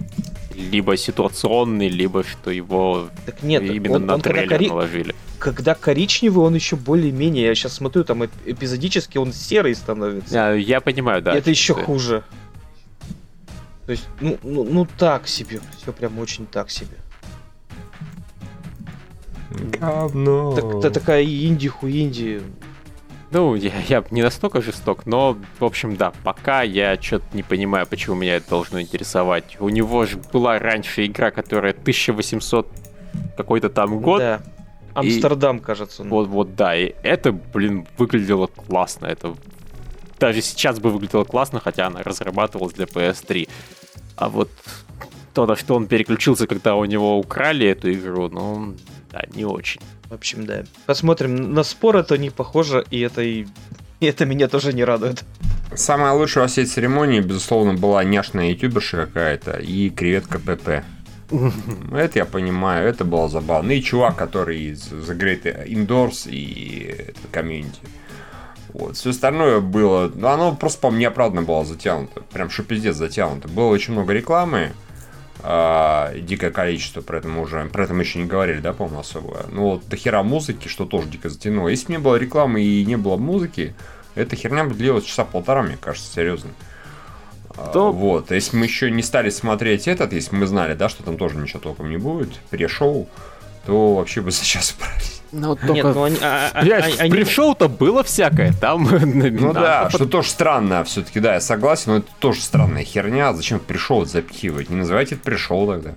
либо 0.54 0.96
ситуационный, 0.96 1.88
либо 1.88 2.22
что 2.24 2.50
его 2.50 3.08
Так 3.26 3.42
нет, 3.42 3.62
именно 3.62 3.96
он, 3.96 4.06
на 4.06 4.14
он 4.14 4.20
когда, 4.20 4.38
трейлер 4.40 4.58
кори- 4.58 4.68
наложили. 4.68 5.14
когда 5.38 5.74
коричневый, 5.74 6.44
он 6.44 6.54
еще 6.54 6.76
более-менее. 6.76 7.46
Я 7.46 7.54
сейчас 7.54 7.74
смотрю, 7.74 8.04
там 8.04 8.22
эп- 8.24 8.30
эпизодически 8.46 9.18
он 9.18 9.32
серый 9.32 9.74
становится. 9.74 10.50
А, 10.50 10.54
я 10.54 10.80
понимаю, 10.80 11.22
да. 11.22 11.34
И 11.34 11.38
это 11.38 11.50
еще 11.50 11.74
что- 11.74 11.82
хуже. 11.84 12.22
То 13.86 13.92
есть, 13.92 14.06
ну, 14.20 14.38
ну, 14.42 14.64
ну 14.64 14.86
так 14.98 15.26
себе. 15.26 15.60
Все 15.76 15.92
прям 15.92 16.18
очень 16.18 16.46
так 16.46 16.70
себе. 16.70 16.96
Говно. 19.50 20.54
Так, 20.54 20.64
это 20.76 20.90
такая 20.90 21.24
инди-хуинди. 21.24 22.42
Ну, 23.32 23.54
я, 23.54 23.72
я 23.88 24.04
не 24.10 24.22
настолько 24.22 24.60
жесток, 24.60 25.06
но, 25.06 25.38
в 25.58 25.64
общем, 25.64 25.96
да, 25.96 26.12
пока 26.22 26.62
я 26.62 27.00
что-то 27.00 27.24
не 27.32 27.42
понимаю, 27.42 27.86
почему 27.86 28.14
меня 28.14 28.36
это 28.36 28.50
должно 28.50 28.80
интересовать. 28.80 29.56
У 29.58 29.70
него 29.70 30.04
же 30.04 30.18
была 30.32 30.58
раньше 30.58 31.06
игра, 31.06 31.30
которая 31.30 31.72
1800 31.72 32.68
какой-то 33.36 33.70
там 33.70 34.00
год. 34.00 34.20
Да. 34.20 34.42
Амстердам, 34.94 35.60
кажется. 35.60 36.04
ну. 36.04 36.10
Вот, 36.10 36.28
вот, 36.28 36.54
да, 36.54 36.76
и 36.76 36.94
это, 37.02 37.32
блин, 37.32 37.86
выглядело 37.96 38.48
классно. 38.48 39.06
Это 39.06 39.34
даже 40.20 40.42
сейчас 40.42 40.78
бы 40.78 40.90
выглядело 40.90 41.24
классно, 41.24 41.58
хотя 41.58 41.86
она 41.86 42.02
разрабатывалась 42.02 42.74
для 42.74 42.84
PS3. 42.84 43.48
А 44.16 44.28
вот 44.28 44.50
то, 45.32 45.46
на 45.46 45.56
что 45.56 45.74
он 45.74 45.86
переключился, 45.86 46.46
когда 46.46 46.74
у 46.74 46.84
него 46.84 47.18
украли 47.18 47.66
эту 47.66 47.90
игру, 47.90 48.28
ну, 48.28 48.74
да, 49.10 49.24
не 49.34 49.46
очень. 49.46 49.80
В 50.12 50.14
общем, 50.14 50.44
да. 50.44 50.64
Посмотрим. 50.84 51.54
На 51.54 51.62
спор 51.62 51.96
это 51.96 52.18
не 52.18 52.28
похоже, 52.28 52.84
и 52.90 53.00
это 53.00 53.22
и... 53.22 53.46
и 53.98 54.06
это 54.06 54.26
меня 54.26 54.46
тоже 54.46 54.74
не 54.74 54.84
радует. 54.84 55.24
Самая 55.74 56.12
лучшая 56.12 56.44
во 56.44 56.48
всей 56.48 56.66
церемонии, 56.66 57.20
безусловно, 57.20 57.72
была 57.72 58.04
няшная 58.04 58.50
ютуберша 58.50 59.06
какая-то 59.06 59.52
и 59.52 59.88
креветка 59.88 60.38
ПП. 60.38 60.84
Это 61.94 62.18
я 62.18 62.26
понимаю, 62.26 62.86
это 62.86 63.06
было 63.06 63.30
забавно. 63.30 63.72
И 63.72 63.82
чувак, 63.82 64.16
который 64.16 64.60
из 64.60 64.82
The 64.92 65.16
Great 65.16 65.66
Indoors 65.66 66.28
и 66.30 67.14
комьюнити. 67.30 67.80
Вот. 68.74 68.98
Все 68.98 69.10
остальное 69.10 69.60
было... 69.60 70.12
Ну, 70.14 70.28
оно 70.28 70.54
просто, 70.54 70.78
по-моему, 70.78 71.00
неоправданно 71.00 71.40
было 71.40 71.64
затянуто. 71.64 72.20
Прям 72.34 72.50
шипиздец 72.50 72.96
затянуто. 72.96 73.48
Было 73.48 73.68
очень 73.68 73.94
много 73.94 74.12
рекламы. 74.12 74.72
А, 75.42 76.12
дикое 76.16 76.50
количество, 76.50 77.00
про 77.00 77.18
это 77.18 77.28
мы 77.28 77.42
уже... 77.42 77.64
Про 77.66 77.84
это 77.84 77.94
мы 77.94 78.02
еще 78.02 78.18
не 78.18 78.26
говорили, 78.26 78.60
да, 78.60 78.72
по-моему, 78.72 79.00
особо. 79.00 79.46
Ну, 79.50 79.62
вот 79.72 79.88
до 79.88 79.96
хера 79.96 80.22
музыки, 80.22 80.68
что 80.68 80.84
тоже 80.84 81.08
дико 81.08 81.28
затянуло. 81.28 81.68
Если 81.68 81.86
бы 81.86 81.92
не 81.92 81.98
было 81.98 82.16
рекламы 82.16 82.62
и 82.62 82.84
не 82.84 82.96
было 82.96 83.16
музыки, 83.16 83.74
эта 84.14 84.36
херня 84.36 84.64
бы 84.64 84.74
длилась 84.74 85.04
часа 85.04 85.24
полтора, 85.24 85.62
мне 85.62 85.76
кажется, 85.80 86.12
серьезно. 86.12 86.50
А, 87.56 87.70
То- 87.72 87.92
Вот, 87.92 88.30
если 88.30 88.56
мы 88.56 88.66
еще 88.66 88.90
не 88.90 89.02
стали 89.02 89.30
смотреть 89.30 89.88
этот, 89.88 90.12
если 90.12 90.34
мы 90.36 90.46
знали, 90.46 90.74
да, 90.74 90.88
что 90.88 91.02
там 91.02 91.16
тоже 91.16 91.36
ничего 91.36 91.60
толком 91.60 91.90
не 91.90 91.96
будет, 91.96 92.34
пре-шоу, 92.50 93.08
то 93.66 93.94
вообще 93.94 94.20
бы 94.20 94.30
за 94.30 94.44
час 94.44 94.74
убрались. 94.76 95.21
Ну, 95.32 95.58
Нет, 95.62 95.84
ну 95.94 96.04
они... 96.04 96.16
а- 96.20 96.50
а- 96.52 96.60
а- 96.60 97.02
они- 97.02 97.10
Пришел-то 97.10 97.68
было 97.68 98.02
всякое, 98.04 98.52
там 98.52 98.84
Ну 98.90 99.52
да, 99.54 99.88
что 99.90 100.06
тоже 100.06 100.28
странно 100.28 100.84
все-таки, 100.84 101.20
да, 101.20 101.34
я 101.34 101.40
согласен, 101.40 101.92
но 101.92 101.96
это 101.98 102.08
тоже 102.18 102.40
странная 102.42 102.84
херня. 102.84 103.32
Зачем 103.32 103.58
пришел 103.58 104.04
запихивать? 104.04 104.68
Не 104.68 104.76
называйте 104.76 105.14
это 105.14 105.24
пришел 105.24 105.66
тогда. 105.66 105.94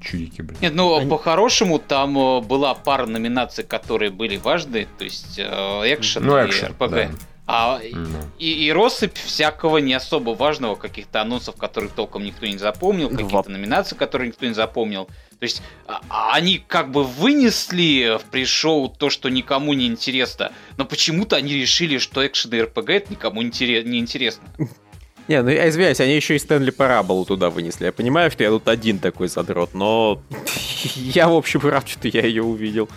Чудики, 0.00 0.42
блин. 0.42 0.58
Нет, 0.60 0.74
ну 0.74 0.96
Они- 0.96 1.08
по-хорошему 1.10 1.78
там 1.78 2.18
э, 2.18 2.40
была 2.42 2.74
пара 2.74 3.06
номинаций, 3.06 3.64
которые 3.64 4.10
были 4.10 4.36
важны, 4.36 4.86
то 4.98 5.04
есть 5.04 5.38
э, 5.38 5.42
экшен 5.44 6.24
Ну, 6.26 6.38
и 6.42 6.46
экшен, 6.46 6.68
РПГ. 6.72 6.90
да. 6.90 7.08
А 7.46 7.78
Ну. 7.92 8.06
и, 8.38 8.66
и 8.66 8.72
россыпь 8.72 9.18
всякого 9.18 9.76
не 9.78 9.92
особо 9.92 10.30
важного, 10.30 10.76
каких-то 10.76 11.20
анонсов, 11.20 11.56
которых 11.56 11.92
толком 11.92 12.24
никто 12.24 12.46
не 12.46 12.56
запомнил, 12.56 13.10
Два. 13.10 13.18
каких-то 13.18 13.50
номинаций, 13.50 13.98
которые 13.98 14.28
никто 14.28 14.46
не 14.46 14.54
запомнил. 14.54 15.04
То 15.38 15.42
есть 15.42 15.62
а- 15.86 16.00
а 16.08 16.32
они 16.34 16.58
как 16.66 16.90
бы 16.90 17.04
вынесли 17.04 18.18
в 18.18 18.24
пришел 18.30 18.88
то, 18.88 19.10
что 19.10 19.28
никому 19.28 19.74
не 19.74 19.86
интересно, 19.86 20.52
но 20.78 20.86
почему-то 20.86 21.36
они 21.36 21.52
решили, 21.54 21.98
что 21.98 22.26
экшен 22.26 22.50
и 22.54 22.62
РПГ 22.62 22.88
это 22.90 23.12
никому 23.12 23.42
не 23.42 23.98
интересно. 23.98 24.44
Не, 25.26 25.40
ну 25.42 25.48
я 25.48 25.70
извиняюсь, 25.70 26.00
они 26.00 26.14
еще 26.16 26.36
и 26.36 26.38
Стэнли 26.38 26.70
Параболу 26.70 27.24
туда 27.24 27.48
вынесли. 27.48 27.86
Я 27.86 27.92
понимаю, 27.92 28.30
что 28.30 28.42
я 28.42 28.50
тут 28.50 28.68
один 28.68 28.98
такой 28.98 29.28
задрот, 29.28 29.72
но 29.72 30.20
я, 30.96 31.28
в 31.28 31.34
общем, 31.34 31.60
рад, 31.60 31.88
что 31.88 32.08
я 32.08 32.22
ее 32.26 32.42
увидел. 32.42 32.90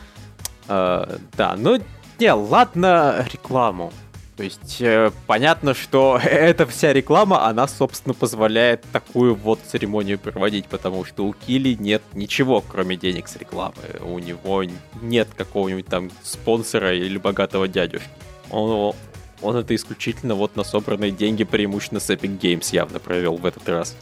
А, 0.67 1.19
да, 1.37 1.55
ну, 1.57 1.81
не, 2.19 2.33
ладно, 2.33 3.25
рекламу. 3.31 3.93
То 4.37 4.43
есть, 4.43 4.81
э, 4.81 5.11
понятно, 5.25 5.73
что 5.73 6.19
эта 6.23 6.67
вся 6.67 6.93
реклама, 6.93 7.47
она, 7.47 7.67
собственно, 7.67 8.13
позволяет 8.13 8.85
такую 8.93 9.33
вот 9.33 9.59
церемонию 9.67 10.19
проводить, 10.19 10.67
потому 10.67 11.03
что 11.05 11.25
у 11.25 11.33
Килли 11.33 11.75
нет 11.79 12.03
ничего, 12.13 12.61
кроме 12.61 12.95
денег 12.95 13.27
с 13.27 13.35
рекламы. 13.35 13.73
У 14.01 14.19
него 14.19 14.63
нет 15.01 15.27
какого-нибудь 15.35 15.87
там 15.87 16.11
спонсора 16.21 16.95
или 16.95 17.17
богатого 17.17 17.67
дядюшки. 17.67 18.07
Он, 18.51 18.93
он 19.41 19.55
это 19.55 19.75
исключительно 19.75 20.35
вот 20.35 20.55
на 20.55 20.63
собранные 20.63 21.11
деньги 21.11 21.43
преимущественно 21.43 21.99
с 21.99 22.09
Epic 22.11 22.39
Games 22.39 22.67
явно 22.71 22.99
провел 22.99 23.37
в 23.37 23.45
этот 23.45 23.67
раз. 23.67 23.97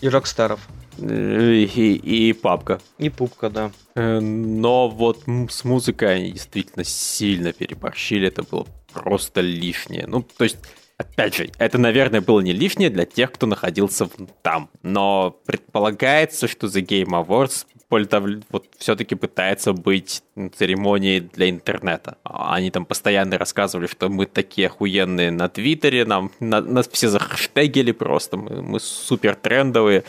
И 0.00 0.08
Rockstar 0.08 0.46
ов. 0.46 0.60
Э, 0.98 1.54
И, 1.54 2.28
и 2.28 2.32
папка. 2.32 2.80
И 2.98 3.08
Пупка, 3.08 3.50
да. 3.50 3.72
Э, 3.96 4.20
Но 4.20 4.88
вот 4.88 5.24
с 5.50 5.64
музыкой 5.64 6.16
они 6.16 6.32
действительно 6.32 6.84
сильно 6.84 7.52
переборщили, 7.52 8.28
это 8.28 8.44
было 8.44 8.66
просто 8.92 9.40
лишнее. 9.40 10.04
Ну, 10.06 10.22
то 10.22 10.44
есть, 10.44 10.58
опять 10.96 11.34
же, 11.36 11.50
это, 11.58 11.78
наверное, 11.78 12.20
было 12.20 12.40
не 12.40 12.52
лишнее 12.52 12.90
для 12.90 13.04
тех, 13.04 13.32
кто 13.32 13.46
находился 13.46 14.08
там. 14.42 14.68
Но 14.82 15.36
предполагается, 15.46 16.48
что 16.48 16.66
The 16.66 16.82
Game 16.84 17.08
Awards 17.08 17.66
вот 18.50 18.66
все-таки 18.78 19.14
пытается 19.14 19.74
быть 19.74 20.22
церемонией 20.56 21.20
для 21.20 21.50
интернета. 21.50 22.16
Они 22.24 22.70
там 22.70 22.86
постоянно 22.86 23.36
рассказывали, 23.36 23.86
что 23.86 24.08
мы 24.08 24.24
такие 24.24 24.68
охуенные 24.68 25.30
на 25.30 25.50
Твиттере, 25.50 26.06
нам 26.06 26.30
на- 26.40 26.62
нас 26.62 26.88
все 26.88 27.08
захэштегили 27.08 27.92
просто, 27.92 28.38
мы, 28.38 28.62
мы 28.62 28.80
супер 28.80 29.34
трендовые. 29.34 30.04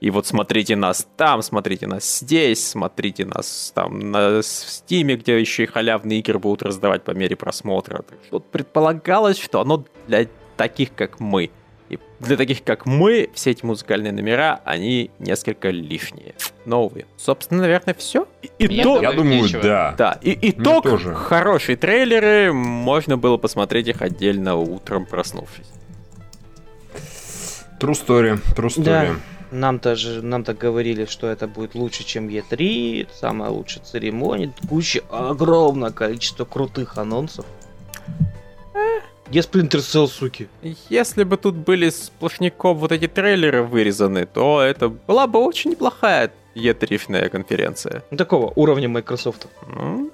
И 0.00 0.10
вот 0.10 0.26
смотрите 0.26 0.76
нас 0.76 1.06
там, 1.16 1.40
смотрите 1.40 1.86
нас 1.86 2.18
здесь, 2.20 2.68
смотрите 2.68 3.24
нас 3.24 3.72
там 3.74 3.98
на 4.10 4.42
в 4.42 4.44
Стиме, 4.44 5.16
где 5.16 5.40
еще 5.40 5.64
и 5.64 5.66
халявные 5.66 6.18
игры 6.20 6.38
будут 6.38 6.62
раздавать 6.62 7.02
по 7.02 7.12
мере 7.12 7.34
просмотра. 7.34 8.04
Вот 8.30 8.50
предполагалось, 8.50 9.38
что 9.38 9.60
оно 9.60 9.86
для 10.06 10.26
таких, 10.58 10.94
как 10.94 11.18
мы. 11.18 11.50
И 11.88 11.98
для 12.20 12.36
таких, 12.36 12.62
как 12.64 12.84
мы, 12.84 13.30
все 13.32 13.52
эти 13.52 13.64
музыкальные 13.64 14.12
номера, 14.12 14.60
они 14.64 15.10
несколько 15.18 15.70
лишние. 15.70 16.34
Новые. 16.66 17.06
Собственно, 17.16 17.62
наверное, 17.62 17.94
все. 17.94 18.26
Я 18.58 18.82
Итог, 18.82 19.02
Я 19.02 19.12
думаю, 19.12 19.42
нечего. 19.44 19.62
да. 19.62 19.94
да, 19.96 20.18
и 20.20 20.50
итог, 20.50 20.82
тоже. 20.82 21.14
хорошие 21.14 21.76
трейлеры, 21.76 22.52
можно 22.52 23.16
было 23.16 23.36
посмотреть 23.36 23.88
их 23.88 24.02
отдельно 24.02 24.56
утром 24.56 25.06
проснувшись. 25.06 25.68
True 27.80 27.92
story, 27.92 28.40
true 28.56 28.68
story. 28.68 28.84
Да. 28.84 29.16
Нам-то 29.50 29.94
же, 29.94 30.22
нам-то 30.22 30.54
говорили, 30.54 31.04
что 31.06 31.28
это 31.28 31.46
будет 31.46 31.74
лучше, 31.74 32.04
чем 32.04 32.28
Е3, 32.28 33.08
самая 33.14 33.50
лучшая 33.50 33.84
церемония, 33.84 34.52
куча, 34.68 35.02
огромное 35.10 35.90
количество 35.90 36.44
крутых 36.44 36.98
анонсов. 36.98 37.46
Где 39.28 39.40
Splinter 39.40 39.80
Cell, 39.80 40.06
суки? 40.06 40.48
Если 40.88 41.24
бы 41.24 41.36
тут 41.36 41.56
были 41.56 41.90
сплошняком 41.90 42.76
вот 42.76 42.92
эти 42.92 43.08
трейлеры 43.08 43.62
вырезаны, 43.62 44.26
то 44.26 44.60
это 44.60 44.88
была 44.88 45.26
бы 45.26 45.40
очень 45.40 45.72
неплохая 45.72 46.30
E3-шная 46.54 47.28
конференция. 47.28 48.02
Такого 48.16 48.52
уровня 48.54 48.88
Microsoft. 48.88 49.48
Ну, 49.68 50.10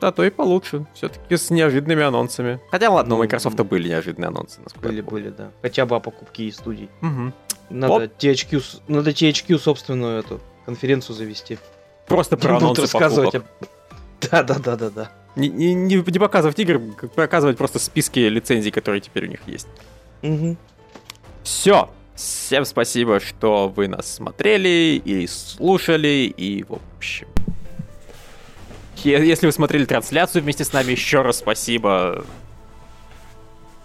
Да, 0.00 0.12
то 0.12 0.24
и 0.24 0.30
получше. 0.30 0.86
Все-таки 0.94 1.36
с 1.36 1.50
неожиданными 1.50 2.02
анонсами. 2.02 2.60
Хотя 2.70 2.90
ладно, 2.90 3.14
у 3.14 3.18
Ну, 3.18 3.24
Microsoft 3.24 3.56
были 3.60 3.88
неожиданные 3.88 4.28
анонсы. 4.28 4.60
насколько 4.62 4.86
я 4.88 4.92
Были, 4.92 5.00
помню. 5.02 5.24
были, 5.24 5.34
да. 5.34 5.50
Хотя 5.62 5.86
бы 5.86 5.96
о 5.96 6.00
покупке 6.00 6.44
и 6.44 6.50
студий. 6.52 6.88
Мгм. 7.00 7.32
Надо 7.70 7.92
Вот. 7.94 8.10
THQ, 8.18 8.80
надо 8.88 9.10
THQ 9.10 9.58
собственную 9.58 10.20
эту 10.20 10.40
конференцию 10.64 11.16
завести. 11.16 11.58
Просто 12.06 12.36
про 12.36 12.56
анонсы 12.58 12.82
рассказывать 12.82 13.32
покупок. 13.32 13.50
Да, 14.30 14.42
да, 14.42 14.58
да, 14.58 14.76
да, 14.76 14.90
да. 14.90 15.10
Не, 15.36 15.48
не- 15.48 15.74
не- 15.74 15.98
показывать 16.18 16.58
игры, 16.58 16.80
как 16.96 17.12
показывать 17.12 17.58
просто 17.58 17.78
списки 17.78 18.18
лицензий, 18.20 18.70
которые 18.70 19.00
теперь 19.02 19.26
у 19.26 19.28
них 19.28 19.40
есть. 19.46 19.68
Мгм. 20.22 20.56
Все. 21.42 21.90
Всем 22.14 22.64
спасибо, 22.64 23.20
что 23.20 23.68
вы 23.68 23.88
нас 23.88 24.10
смотрели 24.14 25.00
и 25.04 25.26
слушали, 25.26 26.32
и 26.34 26.62
в 26.64 26.78
общем... 26.96 27.28
Если 29.04 29.46
вы 29.46 29.52
смотрели 29.52 29.84
трансляцию 29.84 30.42
вместе 30.42 30.64
с 30.64 30.72
нами, 30.72 30.92
еще 30.92 31.22
раз 31.22 31.38
спасибо. 31.38 32.24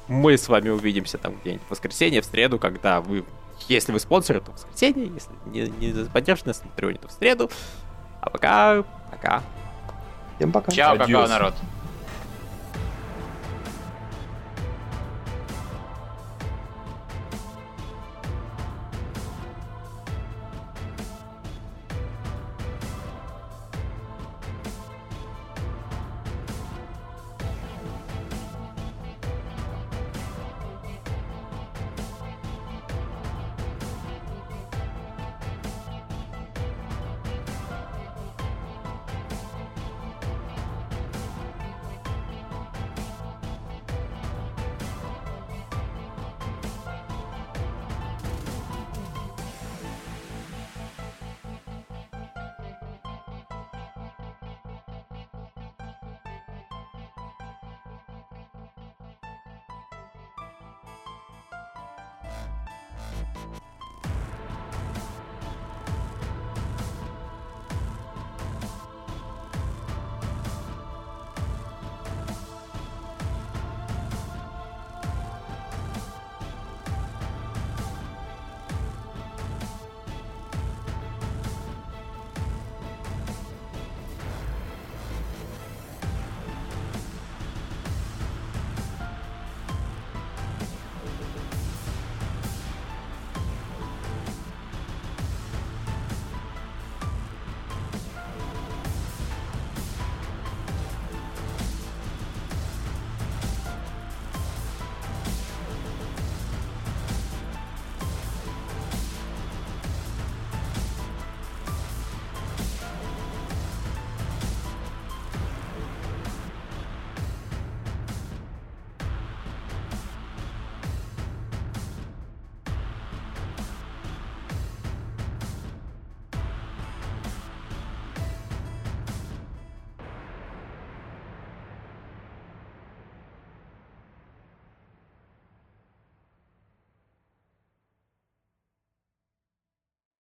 Мы 0.07 0.37
с 0.37 0.47
вами 0.47 0.69
увидимся 0.69 1.17
там 1.17 1.35
где-нибудь 1.41 1.65
в 1.67 1.71
воскресенье, 1.71 2.21
в 2.21 2.25
среду, 2.25 2.59
когда 2.59 3.01
вы... 3.01 3.23
Если 3.67 3.91
вы 3.91 3.99
спонсоры, 3.99 4.41
то 4.41 4.51
в 4.51 4.55
воскресенье, 4.55 5.11
если 5.13 5.31
не, 5.45 5.69
не 5.69 6.05
поддержите 6.05 6.49
нас 6.49 6.63
на 6.63 6.69
Патреоне, 6.69 6.97
то 6.97 7.07
в 7.07 7.11
среду. 7.11 7.49
А 8.19 8.29
пока... 8.29 8.83
Пока. 9.11 9.43
Всем 10.37 10.51
пока. 10.51 10.71
Чао, 10.71 10.93
Адьос. 10.93 11.07
какао, 11.07 11.27
народ. 11.27 11.53